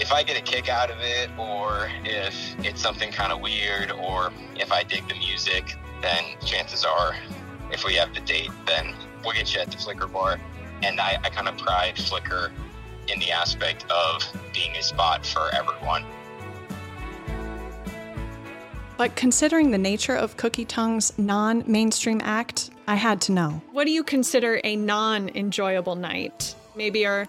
If 0.00 0.10
I 0.10 0.24
get 0.24 0.36
a 0.36 0.42
kick 0.42 0.68
out 0.68 0.90
of 0.90 0.96
it, 0.98 1.30
or 1.38 1.88
if 2.02 2.34
it's 2.64 2.82
something 2.82 3.12
kind 3.12 3.30
of 3.30 3.40
weird, 3.40 3.92
or 3.92 4.32
if 4.56 4.72
I 4.72 4.82
dig 4.82 5.06
the 5.06 5.14
music, 5.14 5.76
then 6.02 6.24
chances 6.44 6.84
are, 6.84 7.14
if 7.70 7.84
we 7.84 7.94
have 7.94 8.12
the 8.12 8.20
date, 8.22 8.50
then 8.66 8.92
we'll 9.24 9.34
get 9.34 9.54
you 9.54 9.60
at 9.60 9.70
the 9.70 9.78
Flicker 9.78 10.06
bar. 10.06 10.38
And 10.82 11.00
I, 11.00 11.18
I 11.22 11.30
kind 11.30 11.48
of 11.48 11.56
pride 11.56 11.98
Flicker 11.98 12.52
in 13.08 13.18
the 13.20 13.30
aspect 13.30 13.84
of 13.90 14.26
being 14.52 14.74
a 14.76 14.82
spot 14.82 15.24
for 15.24 15.54
everyone. 15.54 16.04
But 18.96 19.16
considering 19.16 19.70
the 19.70 19.78
nature 19.78 20.14
of 20.14 20.36
Cookie 20.36 20.64
Tongue's 20.64 21.16
non 21.18 21.64
mainstream 21.66 22.20
act, 22.22 22.70
I 22.86 22.94
had 22.94 23.20
to 23.22 23.32
know. 23.32 23.62
What 23.72 23.84
do 23.84 23.90
you 23.90 24.04
consider 24.04 24.60
a 24.62 24.76
non 24.76 25.30
enjoyable 25.30 25.96
night? 25.96 26.54
Maybe 26.76 27.00
you're, 27.00 27.26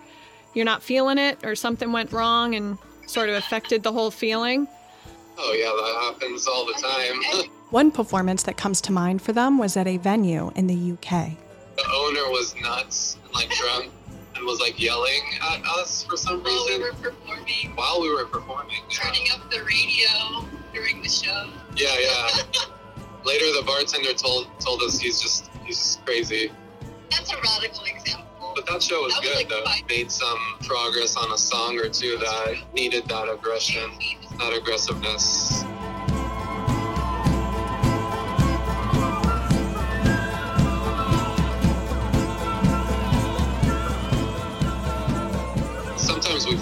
you're 0.54 0.66
not 0.66 0.84
feeling 0.84 1.18
it 1.18 1.44
or 1.44 1.56
something 1.56 1.92
went 1.92 2.12
wrong 2.12 2.56
and 2.56 2.78
sort 3.08 3.30
of 3.30 3.36
affected 3.36 3.84
the 3.84 3.92
whole 3.92 4.12
feeling? 4.12 4.68
Oh, 5.38 5.54
yeah, 5.54 5.66
that 5.66 6.14
happens 6.14 6.48
all 6.48 6.66
the 6.66 6.74
time. 6.74 7.50
One 7.72 7.92
performance 7.92 8.44
that 8.44 8.58
comes 8.58 8.80
to 8.82 8.92
mind 8.92 9.22
for 9.22 9.34
them 9.34 9.58
was 9.58 9.76
at 9.76 9.88
a 9.88 9.98
venue 9.98 10.52
in 10.56 10.68
the 10.68 10.94
UK. 10.94 11.32
The 11.78 11.84
owner 11.84 12.30
was 12.32 12.56
nuts 12.62 13.18
and 13.24 13.34
like 13.34 13.50
drunk 13.50 13.92
and 14.36 14.46
was 14.46 14.60
like 14.60 14.80
yelling 14.80 15.22
at 15.54 15.62
us 15.80 16.04
for 16.04 16.18
some 16.18 16.44
While 16.44 16.54
we 16.54 16.74
reason 16.76 16.82
were 16.82 17.12
performing, 17.12 17.76
while 17.76 18.02
we 18.02 18.14
were 18.14 18.26
performing. 18.26 18.78
Yeah, 18.90 18.98
turning 19.04 19.28
up 19.34 19.50
the 19.52 19.60
radio 19.64 20.46
during 20.74 21.02
the 21.02 21.10
show. 21.10 21.50
yeah. 21.76 21.96
yeah. 22.00 22.28
Later, 23.26 23.46
the 23.46 23.64
bartender 23.66 24.14
told 24.14 24.48
told 24.60 24.82
us 24.84 25.00
he's 25.00 25.20
just 25.20 25.50
he's 25.66 25.78
just 25.78 26.06
crazy. 26.06 26.52
That's 27.10 27.32
a 27.34 27.36
radical 27.38 27.84
example. 27.86 28.54
But 28.56 28.68
that 28.68 28.84
show 28.84 29.02
was 29.02 29.14
That 29.16 29.22
was, 29.22 29.30
good 29.30 29.36
like, 29.38 29.50
though. 29.50 29.64
fun. 29.64 29.80
Made 29.90 30.12
some 30.12 30.38
progress 30.62 31.18
on 31.18 31.32
a 31.32 31.38
song 31.38 31.78
or 31.80 31.90
two 31.90 32.18
that 32.20 32.56
needed 32.74 33.08
that 33.08 33.28
aggression, 33.28 33.90
that 34.38 34.54
aggressiveness. 34.54 35.64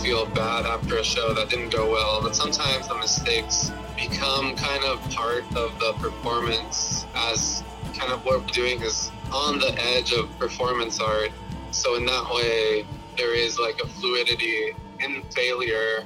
Feel 0.04 0.26
bad 0.26 0.66
after 0.66 0.98
a 0.98 1.04
show 1.04 1.34
that 1.34 1.50
didn't 1.50 1.70
go 1.70 1.90
well, 1.90 2.22
but 2.22 2.36
sometimes 2.36 2.90
the 2.90 2.96
mistakes 2.96 3.72
become 3.96 4.54
kind 4.54 4.84
of 4.84 5.00
part 5.12 5.46
of 5.56 5.80
the 5.80 5.94
performance 5.94 7.06
as 7.16 7.64
kind 7.98 8.12
of 8.12 8.26
what 8.26 8.42
we're 8.42 8.48
doing 8.48 8.82
is 8.82 9.10
on 9.32 9.60
the 9.60 9.74
edge 9.80 10.12
of 10.12 10.30
performance 10.38 11.00
art. 11.00 11.32
So 11.72 11.96
in 11.96 12.06
that 12.06 12.30
way, 12.36 12.86
there 13.18 13.34
is 13.34 13.58
like 13.58 13.80
a 13.82 13.88
fluidity 13.88 14.76
in 15.00 15.24
failure. 15.34 16.04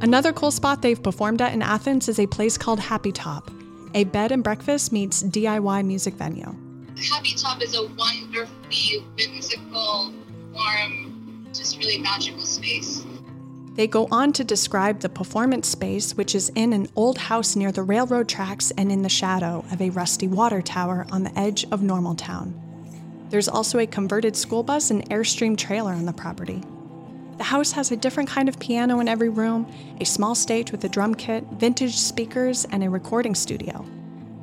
Another 0.00 0.32
cool 0.32 0.50
spot 0.50 0.82
they've 0.82 1.00
performed 1.00 1.40
at 1.40 1.52
in 1.52 1.62
Athens 1.62 2.08
is 2.08 2.18
a 2.18 2.26
place 2.26 2.58
called 2.58 2.80
Happy 2.80 3.12
Top, 3.12 3.52
a 3.94 4.02
bed 4.02 4.32
and 4.32 4.42
breakfast 4.42 4.90
meets 4.90 5.22
DIY 5.22 5.86
music 5.86 6.14
venue. 6.14 6.67
Happy 7.06 7.34
Top 7.34 7.62
is 7.62 7.76
a 7.76 7.86
wonderfully 7.86 9.04
whimsical, 9.16 10.12
warm, 10.52 11.46
just 11.52 11.78
really 11.78 11.98
magical 11.98 12.40
space. 12.40 13.04
They 13.74 13.86
go 13.86 14.08
on 14.10 14.32
to 14.32 14.42
describe 14.42 14.98
the 14.98 15.08
performance 15.08 15.68
space, 15.68 16.16
which 16.16 16.34
is 16.34 16.48
in 16.56 16.72
an 16.72 16.88
old 16.96 17.16
house 17.16 17.54
near 17.54 17.70
the 17.70 17.84
railroad 17.84 18.28
tracks 18.28 18.72
and 18.76 18.90
in 18.90 19.02
the 19.02 19.08
shadow 19.08 19.64
of 19.70 19.80
a 19.80 19.90
rusty 19.90 20.26
water 20.26 20.60
tower 20.60 21.06
on 21.12 21.22
the 21.22 21.38
edge 21.38 21.64
of 21.70 21.80
Normaltown. 21.80 22.52
There's 23.30 23.48
also 23.48 23.78
a 23.78 23.86
converted 23.86 24.34
school 24.34 24.64
bus 24.64 24.90
and 24.90 25.08
Airstream 25.10 25.56
trailer 25.56 25.92
on 25.92 26.06
the 26.06 26.12
property. 26.12 26.62
The 27.36 27.44
house 27.44 27.70
has 27.72 27.92
a 27.92 27.96
different 27.96 28.28
kind 28.28 28.48
of 28.48 28.58
piano 28.58 28.98
in 28.98 29.06
every 29.06 29.28
room, 29.28 29.72
a 30.00 30.04
small 30.04 30.34
stage 30.34 30.72
with 30.72 30.82
a 30.82 30.88
drum 30.88 31.14
kit, 31.14 31.44
vintage 31.52 31.96
speakers, 31.96 32.64
and 32.72 32.82
a 32.82 32.90
recording 32.90 33.36
studio. 33.36 33.86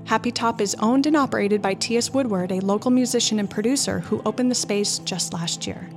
Happy 0.05 0.31
Top 0.31 0.61
is 0.61 0.75
owned 0.75 1.07
and 1.07 1.17
operated 1.17 1.63
by 1.63 1.73
T.S. 1.73 2.11
Woodward, 2.11 2.51
a 2.51 2.59
local 2.59 2.91
musician 2.91 3.39
and 3.39 3.49
producer 3.49 4.01
who 4.01 4.21
opened 4.23 4.51
the 4.51 4.55
space 4.55 4.99
just 4.99 5.33
last 5.33 5.65
year. 5.65 5.89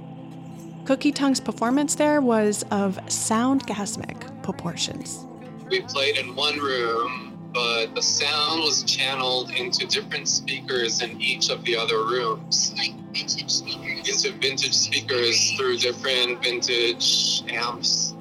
Cookie 0.87 1.13
Tongue's 1.13 1.41
performance 1.41 1.95
there 1.95 2.23
was 2.23 2.63
of 2.71 2.97
soundgasmic 3.09 4.43
proportions. 4.43 5.27
We 5.69 5.83
played 5.83 6.17
in 6.17 6.35
one 6.35 6.59
room, 6.59 7.51
but 7.53 7.95
the 7.95 8.01
sound 8.01 8.63
was 8.63 8.83
channeled 8.85 9.51
into 9.51 9.87
different 9.87 10.27
speakers 10.27 11.03
in 11.03 11.21
each 11.21 11.51
of 11.51 11.63
the 11.65 11.77
other 11.77 11.99
rooms. 11.99 12.73
Into 13.13 14.33
vintage 14.41 14.73
speakers 14.73 15.53
through 15.59 15.77
different 15.77 16.43
vintage 16.43 17.43
amps. 17.49 18.15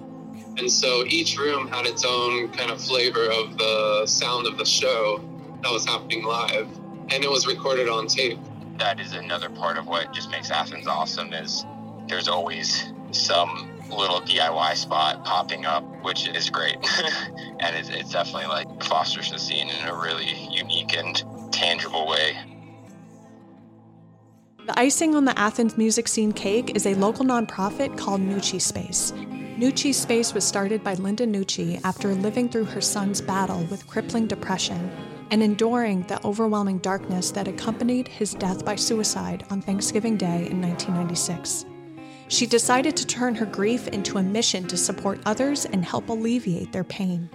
And 0.58 0.70
so 0.70 1.06
each 1.06 1.38
room 1.38 1.70
had 1.70 1.86
its 1.86 2.04
own 2.04 2.50
kind 2.50 2.72
of 2.72 2.82
flavor 2.82 3.32
of 3.32 3.58
the 3.58 4.06
sound 4.06 4.48
of 4.48 4.58
the 4.58 4.66
show 4.66 5.24
that 5.64 5.72
was 5.72 5.86
happening 5.86 6.24
live. 6.24 6.68
And 7.10 7.24
it 7.24 7.30
was 7.30 7.48
recorded 7.48 7.88
on 7.90 8.08
tape. 8.08 8.40
That 8.78 9.00
is 9.00 9.14
another 9.14 9.50
part 9.50 9.78
of 9.78 9.88
what 9.88 10.14
just 10.14 10.30
makes 10.30 10.52
Athens 10.52 10.88
awesome 10.88 11.34
is 11.34 11.66
there's 12.08 12.28
always 12.28 12.92
some 13.12 13.72
little 13.90 14.22
DIY 14.22 14.76
spot 14.76 15.24
popping 15.24 15.66
up, 15.66 15.84
which 16.04 16.28
is 16.28 16.50
great. 16.50 16.76
and 17.60 17.76
it's, 17.76 17.90
it's 17.90 18.12
definitely 18.12 18.48
like 18.48 18.84
fosters 18.84 19.32
the 19.32 19.40
scene 19.40 19.70
in 19.70 19.88
a 19.88 19.96
really 19.96 20.48
unique 20.52 20.96
and 20.96 21.24
tangible 21.52 22.08
way. 22.08 22.38
The 24.66 24.78
icing 24.78 25.16
on 25.16 25.24
the 25.24 25.38
Athens 25.40 25.78
music 25.78 26.10
scene 26.10 26.34
cake 26.34 26.76
is 26.76 26.86
a 26.86 26.94
local 26.96 27.24
nonprofit 27.24 27.98
called 27.98 28.20
Nucci 28.20 28.62
Space. 28.62 29.14
Nucci 29.58 29.94
Space 29.94 30.34
was 30.34 30.44
started 30.44 30.84
by 30.84 30.96
Linda 30.96 31.26
Nucci 31.26 31.80
after 31.86 32.14
living 32.14 32.50
through 32.50 32.66
her 32.66 32.82
son's 32.82 33.22
battle 33.22 33.64
with 33.72 33.88
crippling 33.88 34.28
depression 34.28 34.92
and 35.32 35.44
enduring 35.44 36.04
the 36.04 36.26
overwhelming 36.26 36.80
darkness 36.80 37.32
that 37.32 37.48
accompanied 37.48 38.08
his 38.08 38.34
death 38.34 38.64
by 38.64 38.76
suicide 38.76 39.46
on 39.50 39.62
Thanksgiving 39.62 40.18
Day 40.18 40.48
in 40.50 40.62
1996. 40.62 41.66
She 42.30 42.46
decided 42.46 42.98
to 42.98 43.08
turn 43.08 43.36
her 43.36 43.46
grief 43.46 43.88
into 43.88 44.18
a 44.18 44.24
mission 44.24 44.68
to 44.68 44.78
support 44.78 45.22
others 45.26 45.66
and 45.66 45.86
help 45.86 46.10
alleviate 46.10 46.72
their 46.72 46.84
pain. 46.84 47.30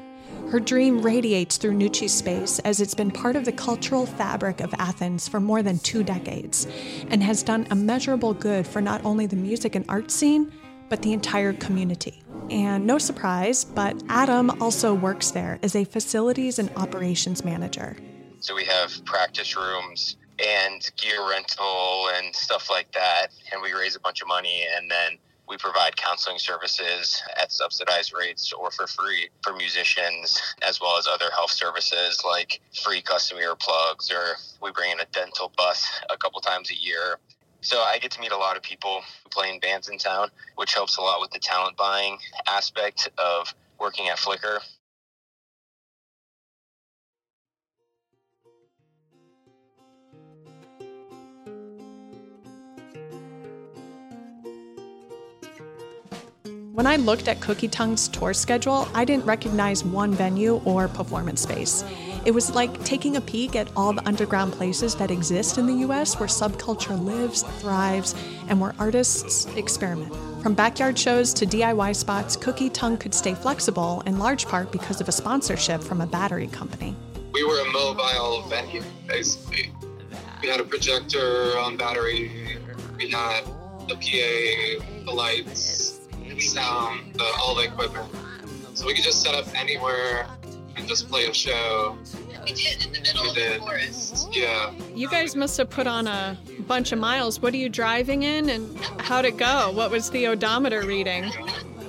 Her 0.51 0.61
dream 0.61 1.01
radiates 1.01 1.57
through 1.57 1.79
Nucci 1.79 2.11
Space 2.11 2.59
as 2.59 2.81
it's 2.81 2.95
been 2.95 3.11
part 3.11 3.37
of 3.37 3.47
the 3.47 3.53
cultural 3.53 4.05
fabric 4.05 4.61
of 4.61 4.75
Athens 4.79 5.27
for 5.27 5.41
more 5.41 5.63
than 5.63 5.79
two 5.79 6.03
decades 6.03 6.67
and 7.09 7.23
has 7.23 7.43
done 7.43 7.67
immeasurable 7.71 8.35
good 8.35 8.67
for 8.67 8.83
not 8.83 9.03
only 9.03 9.25
the 9.25 9.37
music 9.37 9.75
and 9.75 9.87
art 9.89 10.11
scene, 10.11 10.53
but 10.91 11.01
the 11.01 11.15
entire 11.15 11.55
community, 11.55 12.23
And 12.53 12.87
no 12.87 12.99
surprise, 12.99 13.65
but 13.65 14.03
Adam 14.11 14.63
also 14.63 14.93
works 14.93 15.31
there 15.31 15.59
as 15.63 15.75
a 15.75 15.85
facilities 15.85 16.59
and 16.59 16.71
operations 16.77 17.47
manager. 17.47 17.97
So 18.41 18.55
we 18.55 18.67
have 18.67 19.03
practice 19.07 19.57
rooms 19.57 20.19
and 20.39 20.91
gear 20.99 21.27
rental 21.31 22.11
and 22.15 22.37
stuff 22.37 22.69
like 22.69 22.93
that. 22.93 23.29
And 23.51 23.63
we 23.63 23.73
raise 23.73 23.97
a 23.97 24.01
bunch 24.01 24.21
of 24.21 24.29
money 24.29 24.67
and 24.77 24.91
then 24.91 25.17
we 25.49 25.57
provide 25.57 25.97
counseling 25.97 26.39
services 26.39 27.23
at 27.41 27.51
subsidized 27.53 28.13
rates 28.15 28.53
or 28.53 28.71
for 28.71 28.87
free 28.87 29.31
for 29.43 29.55
musicians, 29.55 30.41
as 30.61 30.79
well 30.79 30.99
as 30.99 31.07
other 31.07 31.31
health 31.35 31.51
services 31.51 32.23
like 32.23 32.61
free 32.85 33.01
custom 33.01 33.39
earplugs, 33.39 34.13
or 34.13 34.37
we 34.63 34.71
bring 34.73 34.91
in 34.93 35.01
a 35.01 35.07
dental 35.13 35.51
bus 35.57 35.89
a 36.11 36.19
couple 36.19 36.41
times 36.43 36.71
a 36.71 36.77
year. 36.77 37.19
So 37.65 37.79
I 37.79 37.99
get 37.99 38.11
to 38.11 38.21
meet 38.21 38.33
a 38.33 38.37
lot 38.37 38.57
of 38.57 38.63
people 38.63 39.03
playing 39.31 39.61
bands 39.61 39.89
in 39.89 39.97
town, 39.97 40.31
which 40.57 40.75
helps 40.75 40.97
a 40.97 41.01
lot 41.01 41.21
with 41.21 41.31
the 41.31 41.39
talent 41.39 41.77
buying 41.77 42.19
aspect 42.49 43.09
of 43.19 43.55
working 43.79 44.09
at 44.09 44.19
Flicker. 44.19 44.59
When 56.73 56.87
I 56.87 56.97
looked 56.97 57.29
at 57.29 57.41
Cookie 57.41 57.69
Tongue's 57.69 58.09
tour 58.09 58.35
schedule, 58.35 58.89
I 58.93 59.05
didn't 59.05 59.25
recognize 59.25 59.85
one 59.85 60.15
venue 60.15 60.61
or 60.65 60.89
performance 60.89 61.43
space. 61.43 61.85
It 62.25 62.33
was 62.33 62.55
like 62.55 62.85
taking 62.85 63.17
a 63.17 63.21
peek 63.21 63.57
at 63.57 63.69
all 63.75 63.93
the 63.93 64.07
underground 64.07 64.53
places 64.53 64.95
that 64.95 65.11
exist 65.11 65.59
in 65.59 65.67
the 65.67 65.87
US 65.89 66.21
where 66.21 66.29
subculture 66.29 66.97
lives, 67.03 67.43
thrives, 67.59 68.15
and 68.49 68.61
where 68.61 68.75
artists 68.79 69.47
experiment. 69.57 70.15
From 70.41 70.55
backyard 70.55 70.97
shows 70.97 71.35
to 71.35 71.47
DIY 71.47 71.97
spots, 71.97 72.37
Cookie 72.37 72.71
Tongue 72.71 72.97
could 72.97 73.13
stay 73.13 73.35
flexible 73.35 74.05
in 74.07 74.21
large 74.21 74.47
part 74.47 74.71
because 74.71 75.01
of 75.01 75.09
a 75.09 75.13
sponsorship 75.13 75.83
from 75.83 76.01
a 76.01 76.07
battery 76.07 76.47
company. 76.47 76.95
We 77.33 77.45
were 77.45 77.61
a 77.61 77.73
mobile 77.73 78.43
venue, 78.49 78.83
basically. 79.09 79.73
We 80.43 80.49
had 80.49 80.61
a 80.61 80.65
projector 80.65 81.59
on 81.59 81.77
battery, 81.77 82.61
we 82.99 83.11
had 83.11 83.45
the 83.89 83.97
PA, 83.97 84.85
the 85.05 85.13
lights, 85.13 86.07
the 86.29 86.41
sound, 86.41 87.15
the, 87.15 87.25
all 87.41 87.57
the 87.57 87.65
equipment. 87.65 88.09
So 88.75 88.87
we 88.87 88.95
could 88.95 89.05
just 89.05 89.23
set 89.23 89.35
up 89.35 89.47
anywhere 89.57 90.29
and 90.77 90.87
just 90.89 91.09
play 91.09 91.27
a 91.27 91.35
show. 91.35 91.97
We 92.45 92.53
did 92.53 92.85
in 92.87 92.93
the 92.93 93.01
middle 93.01 93.23
We 93.23 93.29
of 93.31 93.35
did. 93.35 93.55
the 93.61 93.65
forest. 93.65 94.29
Yeah. 94.33 94.73
You 94.95 95.09
guys 95.09 95.37
must 95.37 95.57
have 95.59 95.71
put 95.71 95.87
on 95.87 96.07
a 96.07 96.37
bunch 96.67 96.93
of 96.93 96.99
miles. 96.99 97.41
What 97.41 97.55
are 97.55 97.59
you 97.59 97.69
driving 97.69 98.23
in 98.25 98.49
and 98.51 98.79
how'd 99.01 99.25
it 99.25 99.37
go? 99.37 99.71
What 99.73 99.91
was 99.91 100.11
the 100.11 100.27
odometer 100.27 100.83
reading? 100.87 101.31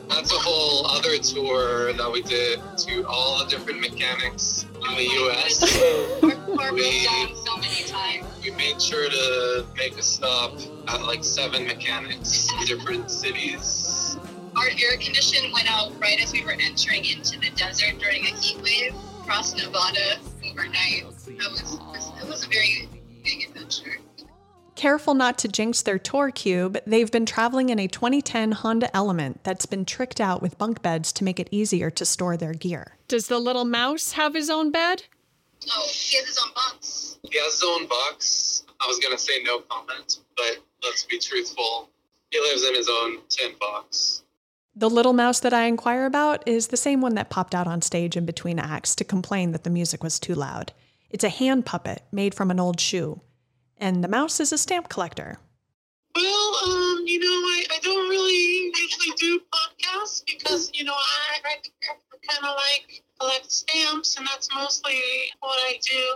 That's 0.10 0.32
a 0.32 0.38
whole 0.38 0.86
other 0.88 1.18
tour 1.18 1.94
that 1.94 2.12
we 2.12 2.22
did 2.22 2.60
to 2.80 3.04
all 3.08 3.40
the 3.40 3.46
different 3.50 3.80
mechanics 3.82 4.66
in 4.76 4.96
the 4.96 5.04
US. 5.06 5.64
Our 6.24 6.32
car 6.32 6.56
broke 6.56 6.72
We- 6.74 7.08
so 7.36 7.58
many 7.58 7.84
times. 7.88 8.26
we 8.44 8.52
made 8.52 8.80
sure 8.80 9.10
to 9.10 9.66
make 9.76 9.98
a 9.98 10.04
stop 10.04 10.60
at 10.90 11.02
like 11.04 11.24
seven 11.24 11.66
mechanics 11.66 12.48
in 12.60 12.66
different 12.68 13.10
cities. 13.10 13.93
Our 14.56 14.68
air 14.68 14.98
condition 14.98 15.52
went 15.52 15.72
out 15.72 16.00
right 16.00 16.22
as 16.22 16.32
we 16.32 16.44
were 16.44 16.52
entering 16.52 17.06
into 17.06 17.40
the 17.40 17.50
desert 17.52 17.98
during 18.00 18.24
a 18.24 18.30
heat 18.30 18.62
wave 18.62 18.96
across 19.22 19.56
Nevada 19.56 20.20
overnight. 20.46 21.06
That 21.26 21.52
was 21.52 21.80
it 22.22 22.28
was 22.28 22.46
a 22.46 22.50
very 22.50 22.88
big 23.24 23.50
adventure. 23.50 23.98
Careful 24.76 25.14
not 25.14 25.38
to 25.40 25.48
jinx 25.48 25.82
their 25.82 26.00
tour 26.00 26.32
cube, 26.32 26.78
they've 26.86 27.12
been 27.12 27.26
traveling 27.26 27.70
in 27.70 27.80
a 27.80 27.88
2010 27.88 28.52
Honda 28.52 28.96
Element 28.96 29.44
that's 29.44 29.66
been 29.66 29.86
tricked 29.86 30.20
out 30.20 30.42
with 30.42 30.58
bunk 30.58 30.82
beds 30.82 31.12
to 31.14 31.24
make 31.24 31.40
it 31.40 31.48
easier 31.52 31.90
to 31.92 32.06
store 32.06 32.38
their 32.38 32.54
gear. 32.54 32.98
Does 33.08 33.28
the 33.28 33.40
little 33.40 33.66
mouse 33.66 34.14
have 34.14 34.34
his 34.34 34.50
own 34.50 34.72
bed? 34.72 35.04
Oh, 35.72 35.88
he 35.88 36.18
has 36.18 36.28
his 36.28 36.40
own 36.44 36.54
box. 36.54 37.20
He 37.24 37.38
has 37.40 37.54
his 37.54 37.64
own 37.64 37.88
box. 37.88 38.64
I 38.82 38.88
was 38.88 39.00
gonna 39.00 39.18
say 39.18 39.42
no 39.44 39.60
comment, 39.60 40.20
but 40.36 40.58
let's 40.84 41.06
be 41.06 41.18
truthful. 41.20 41.90
He 42.32 42.40
lives 42.40 42.66
in 42.66 42.76
his 42.76 42.90
own 42.90 43.20
tin 43.30 43.54
box. 43.60 44.24
The 44.76 44.90
little 44.90 45.14
mouse 45.14 45.40
that 45.42 45.54
I 45.54 45.66
inquire 45.66 46.06
about 46.06 46.48
is 46.48 46.68
the 46.68 46.78
same 46.78 47.00
one 47.00 47.14
that 47.14 47.30
popped 47.30 47.54
out 47.54 47.68
on 47.68 47.84
stage 47.84 48.18
in 48.18 48.26
between 48.26 48.58
acts 48.58 48.96
to 48.96 49.04
complain 49.04 49.52
that 49.52 49.64
the 49.64 49.70
music 49.70 50.04
was 50.04 50.20
too 50.20 50.34
loud. 50.34 50.74
It's 51.12 51.24
a 51.24 51.30
hand 51.30 51.64
puppet 51.68 52.02
made 52.12 52.34
from 52.34 52.50
an 52.50 52.60
old 52.60 52.80
shoe. 52.80 53.22
And 53.78 54.04
the 54.04 54.08
mouse 54.08 54.40
is 54.40 54.52
a 54.52 54.58
stamp 54.58 54.90
collector. 54.90 55.38
Well, 56.16 56.56
um, 56.66 57.04
you 57.06 57.20
know, 57.20 57.28
I, 57.28 57.66
I 57.72 57.80
don't 57.84 58.10
really 58.10 58.72
usually 58.76 59.16
do 59.18 59.42
podcasts 59.54 60.24
because, 60.26 60.72
you 60.74 60.86
know, 60.86 60.94
I, 60.94 61.40
I 61.46 61.56
kind 62.28 62.44
of 62.44 62.56
like 62.56 63.04
collect 63.20 63.52
stamps 63.52 64.18
and 64.18 64.26
that's 64.26 64.50
mostly 64.56 65.00
what 65.40 65.60
I 65.68 65.80
do. 65.88 66.16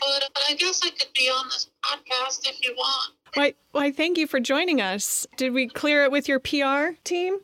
But 0.00 0.30
I 0.48 0.54
guess 0.54 0.80
I 0.82 0.90
could 0.90 1.12
be 1.14 1.28
on 1.28 1.46
this 1.48 1.68
podcast 1.84 2.48
if 2.48 2.64
you 2.64 2.74
want. 2.74 3.12
Why, 3.34 3.54
why, 3.72 3.90
thank 3.90 4.16
you 4.16 4.26
for 4.26 4.40
joining 4.40 4.80
us. 4.80 5.26
Did 5.36 5.52
we 5.52 5.66
clear 5.68 6.04
it 6.04 6.12
with 6.12 6.26
your 6.26 6.38
PR 6.38 6.96
team? 7.04 7.40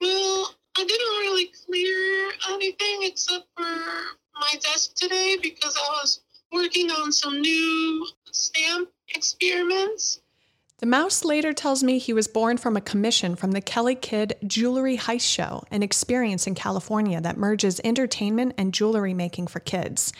Well, 0.00 0.54
I 0.76 0.84
didn't 0.84 1.18
really 1.20 1.50
clear 1.66 2.32
anything 2.50 3.02
except 3.02 3.46
for 3.56 3.64
my 3.64 4.54
desk 4.60 4.94
today 4.94 5.36
because 5.42 5.76
I 5.76 5.90
was 6.00 6.20
working 6.52 6.90
on 6.90 7.12
some 7.12 7.40
new 7.40 8.06
stamp 8.30 8.90
experiments. 9.14 10.20
The 10.78 10.86
mouse 10.86 11.24
later 11.24 11.54
tells 11.54 11.82
me 11.82 11.98
he 11.98 12.12
was 12.12 12.28
born 12.28 12.58
from 12.58 12.76
a 12.76 12.82
commission 12.82 13.34
from 13.34 13.52
the 13.52 13.62
Kelly 13.62 13.94
Kid 13.94 14.34
Jewelry 14.46 14.98
Heist 14.98 15.22
Show, 15.22 15.64
an 15.70 15.82
experience 15.82 16.46
in 16.46 16.54
California 16.54 17.18
that 17.22 17.38
merges 17.38 17.80
entertainment 17.82 18.52
and 18.58 18.74
jewelry 18.74 19.14
making 19.14 19.46
for 19.46 19.60
kids. 19.60 20.12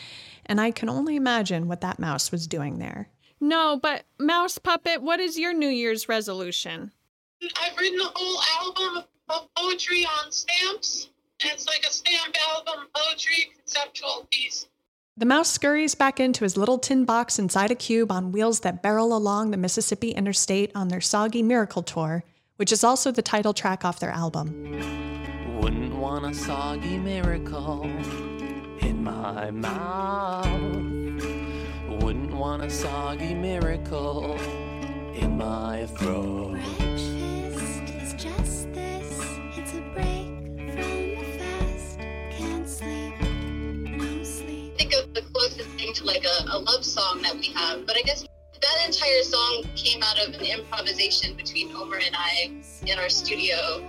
And 0.47 0.59
I 0.59 0.71
can 0.71 0.89
only 0.89 1.15
imagine 1.15 1.67
what 1.67 1.81
that 1.81 1.99
mouse 1.99 2.31
was 2.31 2.47
doing 2.47 2.79
there. 2.79 3.09
No, 3.39 3.77
but 3.79 4.05
Mouse 4.19 4.57
Puppet, 4.57 5.03
what 5.03 5.19
is 5.19 5.37
your 5.37 5.53
New 5.53 5.67
Year's 5.67 6.09
resolution? 6.09 6.91
I've 7.61 7.77
written 7.77 7.99
a 7.99 8.11
whole 8.15 8.41
album 8.65 8.97
of 8.97 9.05
poetry 9.55 10.05
on 10.05 10.31
stamps. 10.31 11.09
And 11.41 11.51
it's 11.51 11.67
like 11.67 11.85
a 11.87 11.91
stamp 11.91 12.35
album 12.55 12.87
poetry 12.93 13.51
conceptual 13.55 14.27
piece. 14.31 14.67
The 15.17 15.25
mouse 15.25 15.51
scurries 15.51 15.95
back 15.95 16.19
into 16.19 16.43
his 16.43 16.57
little 16.57 16.77
tin 16.77 17.03
box 17.03 17.39
inside 17.39 17.71
a 17.71 17.75
cube 17.75 18.11
on 18.11 18.31
wheels 18.31 18.59
that 18.59 18.83
barrel 18.83 19.15
along 19.15 19.51
the 19.51 19.57
Mississippi 19.57 20.11
Interstate 20.11 20.71
on 20.75 20.89
their 20.89 21.01
Soggy 21.01 21.41
Miracle 21.41 21.81
Tour, 21.81 22.23
which 22.57 22.71
is 22.71 22.83
also 22.83 23.11
the 23.11 23.23
title 23.23 23.53
track 23.53 23.83
off 23.83 23.99
their 23.99 24.11
album. 24.11 24.71
Wouldn't 25.59 25.95
want 25.95 26.25
a 26.25 26.33
soggy 26.35 26.99
miracle 26.99 27.83
in 28.81 29.03
my 29.03 29.49
mouth. 29.49 30.45
Wouldn't 32.03 32.33
want 32.33 32.63
a 32.63 32.69
soggy 32.69 33.33
miracle 33.33 34.39
in 35.15 35.35
my 35.37 35.87
throat. 35.97 36.59
A, 46.57 46.59
a 46.59 46.63
love 46.63 46.83
song 46.83 47.21
that 47.21 47.35
we 47.35 47.47
have, 47.47 47.85
but 47.85 47.97
I 47.97 48.01
guess 48.01 48.25
that 48.61 48.87
entire 48.87 49.21
song 49.21 49.65
came 49.75 50.01
out 50.01 50.19
of 50.19 50.33
an 50.33 50.41
improvisation 50.41 51.35
between 51.35 51.75
Omer 51.75 51.97
and 51.97 52.15
I 52.15 52.51
in 52.85 52.97
our 52.97 53.09
studio, 53.09 53.83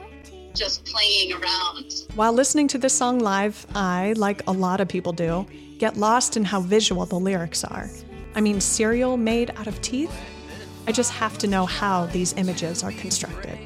just 0.55 0.85
playing 0.85 1.33
around. 1.33 1.93
While 2.15 2.33
listening 2.33 2.69
to 2.69 2.79
this 2.79 2.93
song 2.93 3.21
live, 3.21 3.67
I, 3.75 4.13
like 4.17 4.43
a 4.47 4.53
lot 4.53 4.81
of 4.81 4.89
people 4.89 5.13
do, 5.13 5.47
get 5.79 5.97
lost 5.97 6.37
in 6.37 6.45
how 6.45 6.61
visual 6.61 7.07
the 7.07 7.19
lyrics 7.19 7.65
are. 7.65 7.89
I 8.35 8.41
mean, 8.41 8.61
cereal 8.61 9.17
made 9.17 9.51
out 9.57 9.67
of 9.67 9.81
teeth? 9.81 10.13
I 10.87 10.93
just 10.93 11.13
have 11.13 11.39
to 11.39 11.47
know 11.47 11.67
how 11.67 12.07
these 12.07 12.35
images 12.35 12.83
are 12.83 12.93
constructed. 12.93 13.59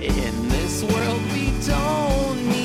In 0.00 0.48
this 0.48 0.82
world, 0.82 1.22
we 1.32 1.52
don't 1.66 2.48
need 2.48 2.61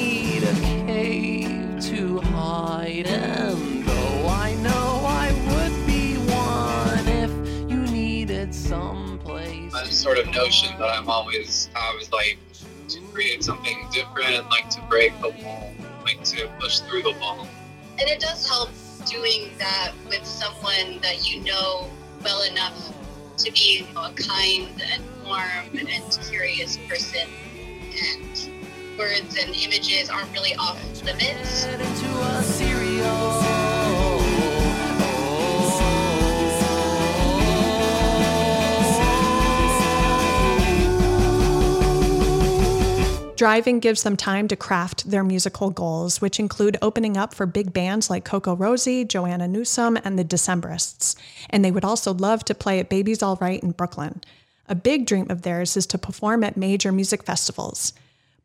And 3.08 3.86
though 3.86 4.28
I 4.28 4.56
know 4.56 5.04
I 5.06 5.32
would 5.50 5.88
be 5.88 6.16
one 6.16 7.08
if 7.08 7.32
you 7.70 7.78
needed 7.78 8.54
some 8.54 9.20
place. 9.20 9.72
That 9.74 9.88
sort 9.88 10.18
of 10.18 10.28
notion 10.28 10.78
that 10.80 10.90
I'm 10.90 11.10
always 11.10 11.70
have 11.74 11.96
is 12.02 12.12
like 12.12 12.38
to 12.90 13.00
create 13.14 13.44
something 13.44 13.88
different, 13.92 14.50
like 14.50 14.70
to 14.72 14.82
break 14.90 15.20
the 15.22 15.30
wall, 15.44 15.74
like 16.04 16.24
to 16.26 16.50
push 16.60 16.80
through 16.82 17.04
the 17.04 17.14
wall. 17.20 17.48
And 18.00 18.10
it 18.10 18.20
does 18.20 18.48
help 18.48 18.70
doing 19.06 19.52
that 19.58 19.94
with 20.10 20.26
someone 20.26 21.00
that 21.02 21.30
you 21.30 21.44
know 21.44 21.90
well 22.24 22.44
enough 22.44 22.94
to 23.38 23.52
be 23.52 23.86
you 23.88 23.94
know, 23.94 24.06
a 24.06 24.12
kind 24.14 24.82
and 24.92 25.04
warm 25.26 25.88
and 25.90 26.20
curious 26.30 26.78
person. 26.90 27.28
And 28.14 28.50
words 28.98 29.38
and 29.40 29.56
images 29.56 30.10
aren't 30.10 30.32
really 30.34 30.56
off 30.56 30.80
limits. 31.04 31.66
Driving 43.38 43.80
gives 43.80 44.02
them 44.02 44.18
time 44.18 44.48
to 44.48 44.56
craft 44.56 45.12
their 45.12 45.24
musical 45.24 45.70
goals, 45.70 46.20
which 46.20 46.40
include 46.40 46.76
opening 46.82 47.18
up 47.18 47.36
for 47.36 47.46
big 47.46 47.72
bands 47.72 48.10
like 48.10 48.26
CocoRosie, 48.26 49.08
Joanna 49.08 49.48
Newsom, 49.48 49.96
and 50.04 50.18
the 50.18 50.26
Decemberists. 50.26 51.16
And 51.52 51.64
they 51.64 51.70
would 51.70 51.86
also 51.86 52.16
love 52.16 52.44
to 52.46 52.56
play 52.56 52.80
at 52.80 52.90
Baby's 52.90 53.22
All 53.22 53.38
Right 53.40 53.62
in 53.62 53.74
Brooklyn. 53.74 54.24
A 54.68 54.74
big 54.74 55.06
dream 55.06 55.28
of 55.30 55.44
theirs 55.44 55.78
is 55.78 55.86
to 55.86 56.00
perform 56.00 56.44
at 56.44 56.58
major 56.58 56.92
music 56.92 57.22
festivals. 57.22 57.94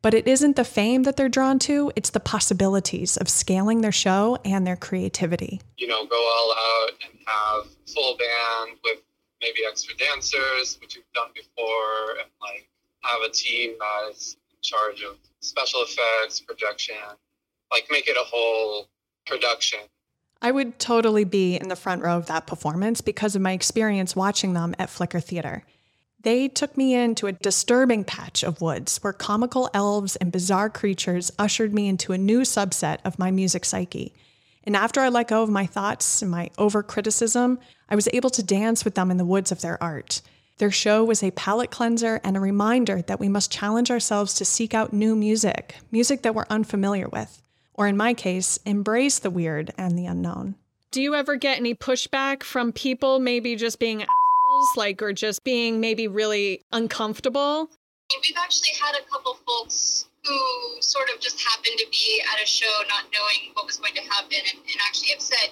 But 0.03 0.13
it 0.13 0.27
isn't 0.27 0.57
the 0.57 0.65
fame 0.65 1.03
that 1.03 1.15
they're 1.15 1.29
drawn 1.29 1.59
to, 1.59 1.89
it's 1.95 2.09
the 2.09 2.19
possibilities 2.19 3.15
of 3.15 3.29
scaling 3.29 3.79
their 3.79 3.93
show 3.93 4.37
and 4.43 4.67
their 4.67 4.75
creativity. 4.75 5.61
You 5.77 5.87
know, 5.87 6.05
go 6.05 6.17
all 6.17 6.51
out 6.51 6.91
and 7.05 7.19
have 7.25 7.71
full 7.87 8.17
band 8.17 8.77
with 8.83 8.99
maybe 9.41 9.59
extra 9.65 9.95
dancers, 9.95 10.77
which 10.81 10.97
we've 10.97 11.13
done 11.15 11.29
before, 11.33 12.19
and 12.19 12.29
like 12.41 12.67
have 12.99 13.21
a 13.25 13.31
team 13.31 13.75
that 13.79 14.11
is 14.11 14.35
in 14.51 14.57
charge 14.61 15.01
of 15.03 15.15
special 15.39 15.83
effects, 15.83 16.41
projection, 16.41 16.95
like 17.71 17.87
make 17.89 18.09
it 18.09 18.17
a 18.17 18.25
whole 18.25 18.89
production. 19.25 19.79
I 20.41 20.51
would 20.51 20.79
totally 20.79 21.23
be 21.23 21.55
in 21.55 21.69
the 21.69 21.77
front 21.77 22.03
row 22.03 22.17
of 22.17 22.25
that 22.25 22.45
performance 22.45 22.99
because 22.99 23.37
of 23.37 23.41
my 23.41 23.53
experience 23.53 24.17
watching 24.17 24.53
them 24.53 24.75
at 24.77 24.89
Flicker 24.89 25.21
Theater. 25.21 25.63
They 26.23 26.47
took 26.47 26.77
me 26.77 26.95
into 26.95 27.27
a 27.27 27.33
disturbing 27.33 28.05
patch 28.05 28.43
of 28.43 28.61
woods 28.61 28.97
where 29.03 29.11
comical 29.11 29.69
elves 29.73 30.15
and 30.15 30.31
bizarre 30.31 30.69
creatures 30.69 31.31
ushered 31.37 31.73
me 31.73 31.89
into 31.89 32.13
a 32.13 32.17
new 32.17 32.41
subset 32.41 32.99
of 33.03 33.19
my 33.19 33.29
music 33.29 33.65
psyche. 33.65 34.13
And 34.63 34.77
after 34.77 35.01
I 35.01 35.09
let 35.09 35.27
go 35.27 35.43
of 35.43 35.49
my 35.49 35.65
thoughts 35.65 36.21
and 36.21 36.31
my 36.31 36.49
over 36.57 36.81
criticism, 36.81 37.59
I 37.89 37.95
was 37.95 38.07
able 38.13 38.29
to 38.31 38.41
dance 38.41 38.85
with 38.85 38.95
them 38.95 39.11
in 39.11 39.17
the 39.17 39.25
woods 39.25 39.51
of 39.51 39.59
their 39.59 39.81
art. 39.83 40.21
Their 40.59 40.71
show 40.71 41.03
was 41.03 41.21
a 41.21 41.31
palate 41.31 41.71
cleanser 41.71 42.21
and 42.23 42.37
a 42.37 42.39
reminder 42.39 43.01
that 43.01 43.19
we 43.19 43.27
must 43.27 43.51
challenge 43.51 43.91
ourselves 43.91 44.33
to 44.35 44.45
seek 44.45 44.73
out 44.73 44.93
new 44.93 45.17
music, 45.17 45.75
music 45.91 46.21
that 46.21 46.33
we're 46.33 46.45
unfamiliar 46.49 47.09
with, 47.09 47.41
or 47.73 47.87
in 47.87 47.97
my 47.97 48.13
case, 48.13 48.59
embrace 48.65 49.19
the 49.19 49.29
weird 49.29 49.73
and 49.77 49.99
the 49.99 50.05
unknown. 50.05 50.55
Do 50.91 51.01
you 51.01 51.15
ever 51.15 51.35
get 51.35 51.57
any 51.57 51.75
pushback 51.75 52.43
from 52.43 52.71
people 52.71 53.19
maybe 53.19 53.57
just 53.57 53.79
being 53.79 54.05
like, 54.75 55.01
or 55.01 55.13
just 55.13 55.43
being 55.43 55.79
maybe 55.79 56.07
really 56.07 56.61
uncomfortable? 56.71 57.69
We've 58.21 58.37
actually 58.37 58.71
had 58.79 58.95
a 58.95 59.09
couple 59.09 59.37
folks 59.45 60.05
who 60.25 60.81
sort 60.81 61.09
of 61.13 61.19
just 61.19 61.41
happened 61.41 61.77
to 61.77 61.87
be 61.91 62.21
at 62.33 62.41
a 62.41 62.45
show 62.45 62.71
not 62.87 63.05
knowing 63.11 63.51
what 63.53 63.65
was 63.65 63.77
going 63.77 63.93
to 63.95 64.01
happen 64.01 64.37
and, 64.37 64.59
and 64.59 64.77
actually 64.87 65.09
have 65.09 65.21
said, 65.21 65.49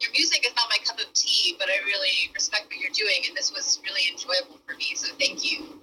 Your 0.00 0.10
music 0.12 0.44
is 0.46 0.54
not 0.56 0.66
my 0.70 0.78
cup 0.84 0.98
of 0.98 1.12
tea, 1.12 1.56
but 1.58 1.68
I 1.68 1.84
really 1.84 2.30
respect 2.32 2.66
what 2.66 2.78
you're 2.78 2.90
doing, 2.94 3.24
and 3.28 3.36
this 3.36 3.52
was 3.52 3.80
really 3.84 4.02
enjoyable 4.10 4.58
for 4.66 4.76
me, 4.76 4.92
so 4.94 5.12
thank 5.18 5.44
you. 5.44 5.80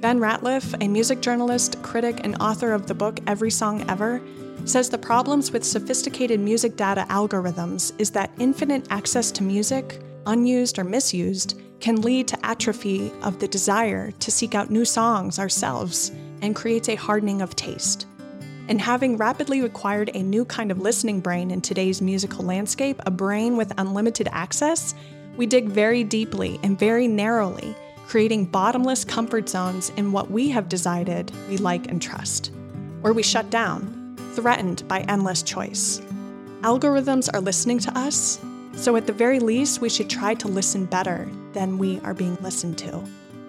Ben 0.00 0.18
Ratliff, 0.18 0.74
a 0.82 0.88
music 0.88 1.20
journalist, 1.20 1.80
critic, 1.82 2.20
and 2.24 2.36
author 2.40 2.72
of 2.72 2.86
the 2.86 2.94
book 2.94 3.20
Every 3.26 3.50
Song 3.50 3.88
Ever, 3.88 4.20
says 4.64 4.90
the 4.90 4.98
problems 4.98 5.50
with 5.50 5.64
sophisticated 5.64 6.40
music 6.40 6.76
data 6.76 7.06
algorithms 7.08 7.92
is 7.98 8.10
that 8.10 8.30
infinite 8.38 8.86
access 8.90 9.30
to 9.32 9.42
music, 9.42 10.00
unused 10.26 10.78
or 10.78 10.84
misused, 10.84 11.60
can 11.80 12.00
lead 12.00 12.26
to 12.28 12.46
atrophy 12.46 13.12
of 13.22 13.38
the 13.38 13.48
desire 13.48 14.10
to 14.12 14.30
seek 14.30 14.54
out 14.54 14.70
new 14.70 14.84
songs 14.84 15.38
ourselves 15.38 16.10
and 16.40 16.56
creates 16.56 16.88
a 16.88 16.94
hardening 16.94 17.42
of 17.42 17.54
taste. 17.56 18.06
And 18.68 18.80
having 18.80 19.18
rapidly 19.18 19.60
acquired 19.60 20.10
a 20.14 20.22
new 20.22 20.44
kind 20.46 20.70
of 20.70 20.80
listening 20.80 21.20
brain 21.20 21.50
in 21.50 21.60
today's 21.60 22.00
musical 22.00 22.44
landscape, 22.44 23.00
a 23.04 23.10
brain 23.10 23.56
with 23.56 23.74
unlimited 23.76 24.28
access, 24.32 24.94
we 25.36 25.44
dig 25.44 25.68
very 25.68 26.04
deeply 26.04 26.58
and 26.62 26.78
very 26.78 27.06
narrowly, 27.06 27.74
creating 28.06 28.46
bottomless 28.46 29.04
comfort 29.04 29.48
zones 29.48 29.90
in 29.96 30.12
what 30.12 30.30
we 30.30 30.48
have 30.48 30.68
decided 30.68 31.30
we 31.48 31.58
like 31.58 31.90
and 31.90 32.00
trust. 32.00 32.52
Or 33.02 33.12
we 33.12 33.22
shut 33.22 33.50
down, 33.50 34.16
threatened 34.32 34.86
by 34.88 35.00
endless 35.00 35.42
choice. 35.42 36.00
Algorithms 36.62 37.28
are 37.34 37.40
listening 37.40 37.78
to 37.80 37.98
us, 37.98 38.38
so 38.76 38.96
at 38.96 39.06
the 39.06 39.12
very 39.12 39.40
least, 39.40 39.80
we 39.80 39.88
should 39.88 40.10
try 40.10 40.34
to 40.34 40.48
listen 40.48 40.84
better 40.84 41.28
than 41.52 41.78
we 41.78 42.00
are 42.00 42.14
being 42.14 42.36
listened 42.36 42.78
to. 42.78 43.02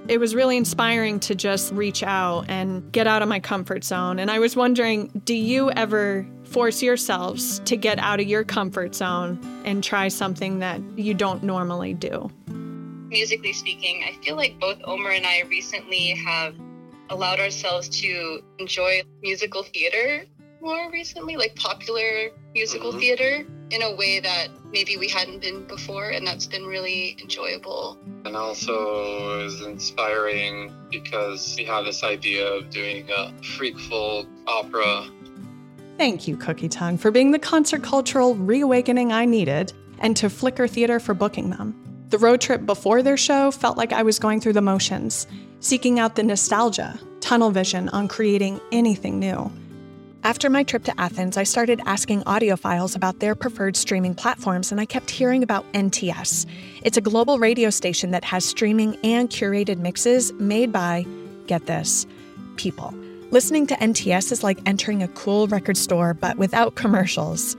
It 0.08 0.20
was 0.20 0.36
really 0.36 0.56
inspiring 0.56 1.20
to 1.22 1.34
just 1.34 1.74
reach 1.74 2.04
out 2.04 2.46
and 2.48 2.92
get 2.92 3.08
out 3.08 3.24
of 3.24 3.28
my 3.28 3.40
comfort 3.40 3.84
zone. 3.84 4.20
And 4.20 4.30
I 4.30 4.38
was 4.38 4.56
wondering 4.56 5.08
do 5.26 5.34
you 5.34 5.72
ever 5.72 6.28
force 6.44 6.84
yourselves 6.84 7.60
to 7.66 7.76
get 7.76 7.98
out 7.98 8.20
of 8.20 8.28
your 8.28 8.44
comfort 8.44 8.94
zone 8.94 9.40
and 9.66 9.84
try 9.84 10.08
something 10.10 10.60
that 10.60 10.80
you 10.96 11.16
don't 11.16 11.44
normally 11.44 11.96
do? 11.96 12.30
Musically 13.10 13.54
speaking, 13.54 14.04
I 14.08 14.14
feel 14.24 14.36
like 14.36 14.60
both 14.60 14.78
Omer 14.84 15.10
and 15.10 15.26
I 15.26 15.42
recently 15.50 16.10
have 16.24 16.56
allowed 17.10 17.40
ourselves 17.40 17.90
to 18.02 18.44
enjoy 18.60 19.02
musical 19.24 19.64
theater 19.64 20.26
more 20.62 20.92
recently, 20.92 21.36
like 21.36 21.56
popular 21.56 22.32
musical 22.54 22.94
Mhm. 22.94 23.00
theater, 23.00 23.48
in 23.72 23.82
a 23.82 23.96
way 23.96 24.20
that 24.20 24.48
maybe 24.72 24.98
we 24.98 25.08
hadn't 25.08 25.42
been 25.42 25.66
before, 25.66 26.10
and 26.10 26.26
that's 26.26 26.46
been 26.46 26.66
really 26.66 27.18
enjoyable. 27.22 27.98
And 28.26 28.36
also 28.36 29.40
is 29.40 29.62
inspiring 29.62 30.72
because 30.92 31.56
we 31.58 31.66
have 31.66 31.86
this 31.86 32.04
idea 32.04 32.48
of 32.48 32.70
doing 32.70 33.10
a 33.10 33.34
freak 33.42 33.80
folk 33.80 34.28
opera 34.48 35.10
Thank 35.98 36.28
you, 36.28 36.36
Cookie 36.36 36.68
Tongue, 36.68 36.98
for 36.98 37.10
being 37.10 37.32
the 37.32 37.40
concert 37.40 37.82
cultural 37.82 38.36
reawakening 38.36 39.14
I 39.14 39.24
needed, 39.24 39.72
and 40.00 40.16
to 40.18 40.30
Flicker 40.30 40.68
Theater 40.68 41.00
for 41.00 41.14
booking 41.14 41.52
them. 41.52 41.74
The 42.10 42.18
road 42.18 42.42
trip 42.42 42.66
before 42.66 43.02
their 43.02 43.16
show 43.16 43.50
felt 43.50 43.78
like 43.78 43.94
I 43.94 44.04
was 44.04 44.20
going 44.20 44.42
through 44.42 44.54
the 44.54 44.62
motions, 44.62 45.26
seeking 45.62 45.98
out 45.98 46.16
the 46.16 46.24
nostalgia, 46.24 47.00
tunnel 47.22 47.50
vision 47.50 47.88
on 47.90 48.10
creating 48.10 48.60
anything 48.74 49.20
new. 49.20 49.50
After 50.26 50.50
my 50.50 50.64
trip 50.64 50.84
to 50.86 51.00
Athens, 51.00 51.38
I 51.38 51.44
started 51.44 51.82
asking 51.86 52.24
audiophiles 52.24 52.96
about 52.96 53.20
their 53.20 53.36
preferred 53.36 53.78
streaming 53.78 54.16
platforms, 54.16 54.72
and 54.72 54.82
I 54.82 54.86
kept 54.86 55.12
hearing 55.12 55.44
about 55.44 55.72
NTS. 55.74 56.48
It's 56.82 56.98
a 56.98 57.02
global 57.02 57.38
radio 57.38 57.70
station 57.70 58.10
that 58.10 58.24
has 58.24 58.44
streaming 58.44 58.98
and 59.04 59.30
curated 59.30 59.78
mixes 59.78 60.34
made 60.34 60.72
by, 60.72 61.06
get 61.46 61.68
this, 61.68 62.08
people. 62.56 62.92
Listening 63.30 63.68
to 63.68 63.76
NTS 63.76 64.32
is 64.32 64.44
like 64.44 64.58
entering 64.66 65.04
a 65.04 65.08
cool 65.10 65.46
record 65.46 65.78
store, 65.78 66.16
but 66.16 66.38
without 66.38 66.74
commercials. 66.74 67.56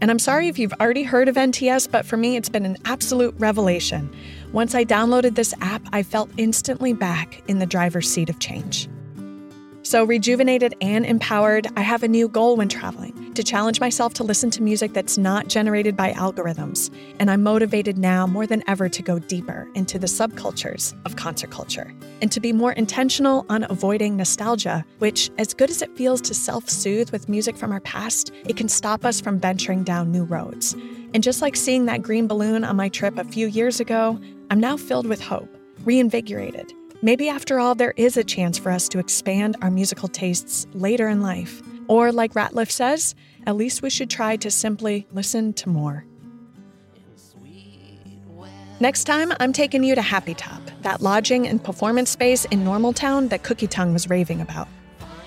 And 0.00 0.08
I'm 0.08 0.20
sorry 0.20 0.46
if 0.46 0.60
you've 0.60 0.74
already 0.74 1.02
heard 1.02 1.26
of 1.26 1.34
NTS, 1.34 1.90
but 1.90 2.06
for 2.06 2.16
me, 2.16 2.36
it's 2.36 2.48
been 2.48 2.64
an 2.64 2.76
absolute 2.84 3.34
revelation. 3.38 4.14
Once 4.52 4.76
I 4.76 4.84
downloaded 4.84 5.34
this 5.34 5.52
app, 5.60 5.82
I 5.92 6.04
felt 6.04 6.30
instantly 6.36 6.92
back 6.92 7.42
in 7.48 7.58
the 7.58 7.66
driver's 7.66 8.08
seat 8.08 8.30
of 8.30 8.38
change. 8.38 8.88
So, 9.86 10.02
rejuvenated 10.02 10.74
and 10.80 11.06
empowered, 11.06 11.68
I 11.76 11.82
have 11.82 12.02
a 12.02 12.08
new 12.08 12.26
goal 12.26 12.56
when 12.56 12.68
traveling 12.68 13.32
to 13.34 13.44
challenge 13.44 13.78
myself 13.78 14.12
to 14.14 14.24
listen 14.24 14.50
to 14.50 14.60
music 14.60 14.92
that's 14.92 15.16
not 15.16 15.46
generated 15.46 15.96
by 15.96 16.12
algorithms. 16.14 16.92
And 17.20 17.30
I'm 17.30 17.44
motivated 17.44 17.96
now 17.96 18.26
more 18.26 18.48
than 18.48 18.64
ever 18.66 18.88
to 18.88 19.00
go 19.00 19.20
deeper 19.20 19.68
into 19.76 19.96
the 19.96 20.08
subcultures 20.08 20.92
of 21.06 21.14
concert 21.14 21.52
culture 21.52 21.94
and 22.20 22.32
to 22.32 22.40
be 22.40 22.52
more 22.52 22.72
intentional 22.72 23.46
on 23.48 23.64
avoiding 23.70 24.16
nostalgia, 24.16 24.84
which, 24.98 25.30
as 25.38 25.54
good 25.54 25.70
as 25.70 25.82
it 25.82 25.96
feels 25.96 26.20
to 26.22 26.34
self 26.34 26.68
soothe 26.68 27.10
with 27.10 27.28
music 27.28 27.56
from 27.56 27.70
our 27.70 27.78
past, 27.78 28.32
it 28.44 28.56
can 28.56 28.68
stop 28.68 29.04
us 29.04 29.20
from 29.20 29.38
venturing 29.38 29.84
down 29.84 30.10
new 30.10 30.24
roads. 30.24 30.74
And 31.14 31.22
just 31.22 31.40
like 31.40 31.54
seeing 31.54 31.86
that 31.86 32.02
green 32.02 32.26
balloon 32.26 32.64
on 32.64 32.74
my 32.74 32.88
trip 32.88 33.18
a 33.18 33.24
few 33.24 33.46
years 33.46 33.78
ago, 33.78 34.18
I'm 34.50 34.58
now 34.58 34.76
filled 34.76 35.06
with 35.06 35.20
hope, 35.20 35.56
reinvigorated. 35.84 36.72
Maybe 37.02 37.28
after 37.28 37.60
all, 37.60 37.74
there 37.74 37.94
is 37.96 38.16
a 38.16 38.24
chance 38.24 38.58
for 38.58 38.70
us 38.70 38.88
to 38.88 38.98
expand 38.98 39.56
our 39.62 39.70
musical 39.70 40.08
tastes 40.08 40.66
later 40.72 41.08
in 41.08 41.20
life. 41.20 41.62
Or, 41.88 42.10
like 42.10 42.34
Ratliff 42.34 42.70
says, 42.70 43.14
at 43.46 43.56
least 43.56 43.82
we 43.82 43.90
should 43.90 44.10
try 44.10 44.36
to 44.36 44.50
simply 44.50 45.06
listen 45.12 45.52
to 45.54 45.68
more. 45.68 46.04
Next 48.80 49.04
time, 49.04 49.32
I'm 49.40 49.52
taking 49.52 49.84
you 49.84 49.94
to 49.94 50.02
Happy 50.02 50.34
Top, 50.34 50.60
that 50.82 51.00
lodging 51.00 51.46
and 51.46 51.62
performance 51.62 52.10
space 52.10 52.44
in 52.46 52.64
Normaltown 52.64 53.30
that 53.30 53.42
Cookie 53.42 53.66
Tongue 53.66 53.92
was 53.92 54.10
raving 54.10 54.40
about. 54.40 54.68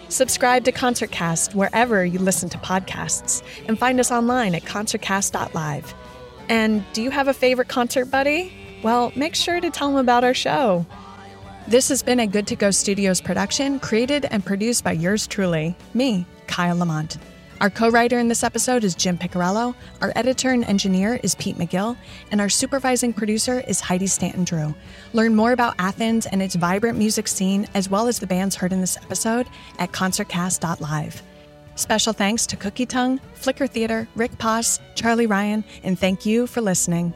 Subscribe 0.10 0.65
to 0.65 0.71
ConcertCast 0.71 1.55
wherever 1.55 2.05
you 2.05 2.19
listen 2.19 2.49
to 2.49 2.58
podcasts, 2.60 3.41
and 3.67 3.77
find 3.79 3.99
us 3.99 4.12
online 4.12 4.53
at 4.53 4.63
concertcast.live. 4.63 5.93
And 6.49 6.84
do 6.93 7.01
you 7.01 7.12
have 7.12 7.27
a 7.27 7.34
favorite 7.34 7.69
concert 7.69 8.05
buddy? 8.05 8.53
Well, 8.84 9.12
make 9.15 9.36
sure 9.36 9.60
to 9.60 9.69
tell 9.69 9.89
them 9.89 9.97
about 9.97 10.23
our 10.23 10.34
show. 10.34 10.86
This 11.69 11.89
has 11.89 12.01
been 12.01 12.21
a 12.21 12.25
Good 12.25 12.47
to 12.47 12.55
Go 12.55 12.71
Studios 12.71 13.21
production, 13.21 13.79
created 13.79 14.25
and 14.32 14.43
produced 14.43 14.84
by 14.84 14.93
yours 14.93 15.27
truly, 15.27 15.75
me, 15.93 16.25
Kyle 16.47 16.75
Lamont. 16.75 17.19
Our 17.62 17.69
co 17.69 17.89
writer 17.89 18.17
in 18.17 18.27
this 18.27 18.43
episode 18.43 18.84
is 18.84 18.95
Jim 18.95 19.19
Picarello, 19.19 19.75
our 20.01 20.12
editor 20.15 20.49
and 20.49 20.65
engineer 20.65 21.19
is 21.21 21.36
Pete 21.36 21.60
McGill, 21.60 21.95
and 22.32 22.41
our 22.41 22.49
supervising 22.49 23.13
producer 23.13 23.60
is 23.67 23.82
Heidi 23.82 24.08
Stanton 24.08 24.45
Drew. 24.45 24.73
Learn 25.13 25.36
more 25.36 25.51
about 25.51 25.75
Athens 25.77 26.25
and 26.25 26.41
its 26.41 26.55
vibrant 26.55 26.97
music 26.97 27.27
scene, 27.27 27.67
as 27.75 27.88
well 27.88 28.08
as 28.08 28.17
the 28.17 28.25
bands 28.25 28.55
heard 28.55 28.73
in 28.73 28.82
this 28.82 28.97
episode, 28.97 29.45
at 29.77 29.91
concertcast.live. 29.91 31.21
Special 31.75 32.13
thanks 32.13 32.47
to 32.47 32.58
Cookie 32.58 32.88
Tongue, 32.88 33.21
Flicker 33.36 33.67
Theater, 33.67 34.08
Rick 34.15 34.39
Poss, 34.39 34.79
Charlie 34.95 35.27
Ryan, 35.27 35.63
and 35.84 35.99
thank 35.99 36.25
you 36.25 36.47
for 36.47 36.62
listening. 36.62 37.13